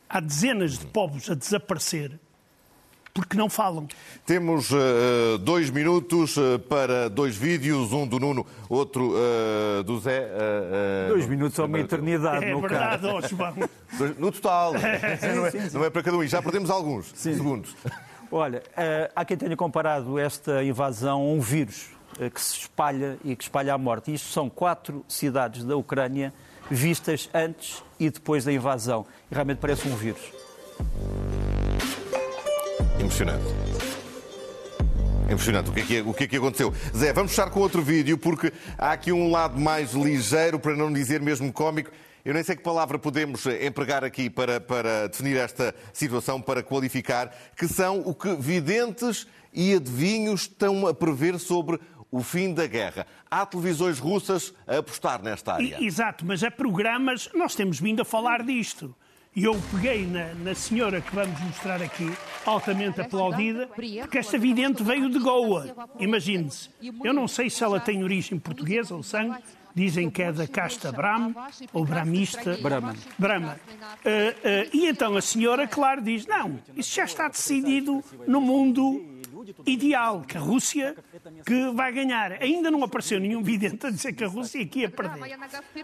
há 0.09 0.21
dezenas 0.21 0.79
de 0.79 0.87
povos 0.87 1.29
a 1.29 1.35
desaparecer 1.35 2.19
porque 3.15 3.37
não 3.37 3.51
falam. 3.51 3.87
Temos 4.25 4.71
uh, 4.71 5.37
dois 5.39 5.69
minutos 5.69 6.35
uh, 6.39 6.59
para 6.59 7.11
dois 7.11 7.37
vídeos, 7.37 7.93
um 7.93 8.07
do 8.07 8.19
Nuno, 8.19 8.47
outro 8.71 9.13
uh, 9.13 9.83
do 9.83 10.01
Zé. 10.01 10.27
dois 11.09 11.27
minutos 11.27 11.59
é 11.59 11.63
uma 11.63 11.79
eternidade, 11.79 12.45
é 12.45 12.49
meu 12.49 12.61
verdade. 12.63 13.07
Oh, 13.07 14.19
no 14.19 14.33
total, 14.33 14.73
não, 14.81 14.81
é, 14.81 15.71
não, 15.75 15.85
é, 15.85 15.91
para 15.91 16.03
cada 16.03 16.17
um. 16.17 16.27
Já 16.27 16.41
perdemos 16.41 16.71
alguns 16.71 17.13
sim. 17.15 17.35
segundos. 17.35 17.77
Olha, 18.35 18.63
há 19.15 19.27
quem 19.27 19.37
tenha 19.37 19.55
comparado 19.55 20.19
esta 20.19 20.65
invasão 20.65 21.21
a 21.21 21.25
um 21.25 21.39
vírus 21.39 21.91
que 22.33 22.41
se 22.41 22.61
espalha 22.61 23.19
e 23.23 23.37
que 23.37 23.45
espalha 23.45 23.75
a 23.75 23.79
morte. 23.79 24.13
Isto 24.13 24.29
são 24.29 24.49
quatro 24.49 25.05
cidades 25.07 25.65
da 25.65 25.77
Ucrânia 25.77 26.33
vistas 26.71 27.29
antes 27.35 27.85
e 28.01 28.09
depois 28.09 28.43
da 28.47 28.53
invasão. 28.53 29.05
E 29.31 29.35
realmente 29.35 29.59
parece 29.59 29.87
um 29.87 29.95
vírus. 29.95 30.33
Impressionante. 32.99 33.45
Impressionante. 35.25 35.69
O 35.69 35.73
que, 35.75 35.81
é 35.81 35.85
que, 35.85 36.01
o 36.01 36.15
que 36.15 36.25
é 36.25 36.27
que 36.27 36.37
aconteceu? 36.37 36.73
Zé, 36.97 37.13
vamos 37.13 37.33
fechar 37.33 37.51
com 37.51 37.61
outro 37.61 37.83
vídeo, 37.83 38.17
porque 38.17 38.51
há 38.79 38.93
aqui 38.93 39.13
um 39.13 39.31
lado 39.31 39.61
mais 39.61 39.93
ligeiro, 39.93 40.59
para 40.59 40.75
não 40.75 40.91
dizer 40.91 41.21
mesmo 41.21 41.53
cómico. 41.53 41.91
Eu 42.25 42.33
nem 42.33 42.43
sei 42.45 42.55
que 42.55 42.63
palavra 42.63 43.01
podemos 43.01 43.45
empregar 43.47 44.05
aqui 44.05 44.31
para, 44.31 44.61
para 44.61 45.09
definir 45.09 45.37
esta 45.37 45.75
situação, 45.93 46.41
para 46.41 46.63
qualificar, 46.63 47.35
que 47.57 47.67
são 47.67 48.01
o 48.01 48.15
que 48.15 48.35
videntes 48.37 49.27
e 49.53 49.75
adivinhos 49.75 50.43
estão 50.43 50.87
a 50.87 50.95
prever 50.95 51.39
sobre 51.41 51.81
o 52.13 52.23
fim 52.23 52.55
da 52.55 52.67
guerra. 52.67 53.07
Há 53.29 53.45
televisões 53.45 53.99
russas 53.99 54.55
a 54.69 54.79
apostar 54.79 55.21
nesta 55.21 55.55
área. 55.55 55.83
Exato, 55.83 56.25
mas 56.25 56.45
há 56.45 56.51
programas, 56.51 57.29
nós 57.35 57.57
temos 57.57 57.81
vindo 57.81 58.03
a 58.03 58.05
falar 58.05 58.45
disto. 58.45 58.95
E 59.35 59.45
eu 59.45 59.59
peguei 59.71 60.07
na, 60.07 60.35
na, 60.35 60.55
senhora 60.55 61.01
que 61.01 61.13
vamos 61.15 61.41
mostrar 61.41 61.83
aqui, 61.83 62.13
altamente 62.45 63.01
aplaudida, 63.01 63.67
porque 63.67 64.19
esta 64.19 64.37
vidente 64.39 64.83
veio 64.83 65.09
de 65.09 65.19
Goa. 65.19 65.75
Imagine-se. 65.99 66.69
Eu 67.03 67.15
não 67.15 67.27
sei 67.27 67.49
se 67.49 67.65
ela 67.65 67.81
tem 67.81 68.05
origem 68.05 68.39
portuguesa 68.39 68.95
ou 68.95 69.03
sangue, 69.03 69.43
dizem 69.75 70.11
que 70.11 70.23
é 70.23 70.33
da 70.33 70.47
casta 70.47 70.93
Brahma, 70.93 71.49
ou 71.73 71.85
Brahmista. 71.85 72.57
Brahman. 72.59 72.95
Brahma. 73.19 73.61
Eh, 74.05 74.37
eh, 74.43 74.69
e 74.73 74.87
então 74.87 75.17
a 75.17 75.21
senhora, 75.21 75.67
claro, 75.67 76.03
diz: 76.03 76.27
não, 76.27 76.59
isso 76.77 76.95
já 76.95 77.05
está 77.05 77.29
decidido 77.29 78.03
no 78.27 78.41
mundo 78.41 79.13
ideal, 79.67 80.23
que 80.23 80.37
a 80.37 80.41
Rússia 80.41 80.95
que 81.45 81.71
vai 81.73 81.93
ganhar. 81.93 82.33
Ainda 82.43 82.71
não 82.71 82.83
apareceu 82.85 83.19
nenhum 83.19 83.43
vidente 83.43 83.87
a 83.87 83.91
dizer 83.91 84.13
que 84.13 84.25
a 84.25 84.29
Rússia 84.29 84.63
aqui 84.63 84.81
ia 84.81 84.91
perder. 84.91 85.37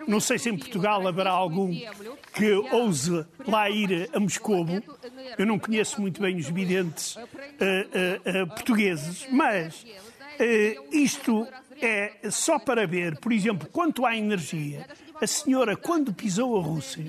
Não 0.06 0.20
sei 0.20 0.38
se 0.38 0.48
em 0.48 0.56
Portugal 0.56 1.06
haverá 1.06 1.30
algum 1.30 1.74
que 2.34 2.52
ouse 2.72 3.26
lá 3.46 3.68
ir 3.68 4.08
a 4.12 4.20
Moscovo. 4.20 4.82
Eu 5.36 5.46
não 5.46 5.58
conheço 5.58 6.00
muito 6.00 6.20
bem 6.20 6.36
os 6.36 6.48
videntes 6.48 7.16
eh, 7.60 8.44
portugueses, 8.46 9.26
mas 9.30 9.84
isto 10.92 11.46
é 11.80 12.30
só 12.30 12.58
para 12.58 12.86
ver, 12.86 13.18
por 13.18 13.32
exemplo, 13.32 13.68
quanto 13.70 14.04
à 14.06 14.16
energia. 14.16 14.86
A 15.20 15.26
senhora, 15.26 15.76
quando 15.76 16.12
pisou 16.12 16.58
a 16.58 16.62
Rússia, 16.62 17.04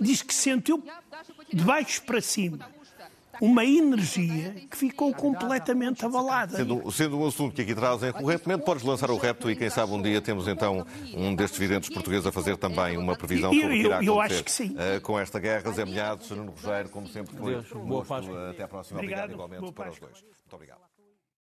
diz 0.00 0.22
que 0.22 0.32
sentiu 0.34 0.82
de 1.52 1.62
baixo 1.64 2.02
para 2.02 2.20
cima 2.20 2.58
uma 3.40 3.64
energia 3.64 4.54
que 4.70 4.76
ficou 4.76 5.14
completamente 5.14 6.04
abalada. 6.04 6.58
Sendo, 6.58 6.90
sendo 6.92 7.18
um 7.18 7.26
assunto 7.26 7.54
que 7.54 7.62
aqui 7.62 7.74
trazem 7.74 8.10
recorrentemente, 8.12 8.64
podes 8.66 8.82
lançar 8.82 9.10
o 9.10 9.16
repto 9.16 9.50
e 9.50 9.56
quem 9.56 9.70
sabe 9.70 9.92
um 9.92 10.02
dia 10.02 10.20
temos 10.20 10.46
então 10.46 10.86
um 11.14 11.34
destes 11.34 11.58
videntes 11.58 11.88
portugueses 11.88 12.26
a 12.26 12.32
fazer 12.32 12.58
também 12.58 12.98
uma 12.98 13.16
previsão 13.16 13.50
sobre 13.50 13.66
o 13.66 13.70
que 13.70 13.76
irá 13.76 13.96
eu- 13.96 14.02
eu 14.02 14.20
acontecer 14.20 14.34
acho 14.34 14.44
que 14.44 14.52
sim. 14.52 14.76
eh, 14.78 15.00
com 15.00 15.18
esta 15.18 15.38
guerra. 15.38 15.70
Zé 15.72 15.86
Milhados, 15.86 16.28
Nuno 16.30 16.50
Rogério, 16.52 16.90
como 16.90 17.08
sempre, 17.08 17.34
foi 17.34 17.54
Adeus. 17.54 17.72
um 17.72 17.80
Boa. 17.86 18.04
Páscoa. 18.04 18.50
Até 18.50 18.62
à 18.62 18.68
próxima. 18.68 18.98
Obrigado. 19.00 19.24
Obrigado 19.32 19.32
igualmente 19.48 19.72
para 19.74 19.90
os 19.90 19.98
dois. 19.98 20.12
Muito 20.22 20.54
obrigado. 20.54 20.79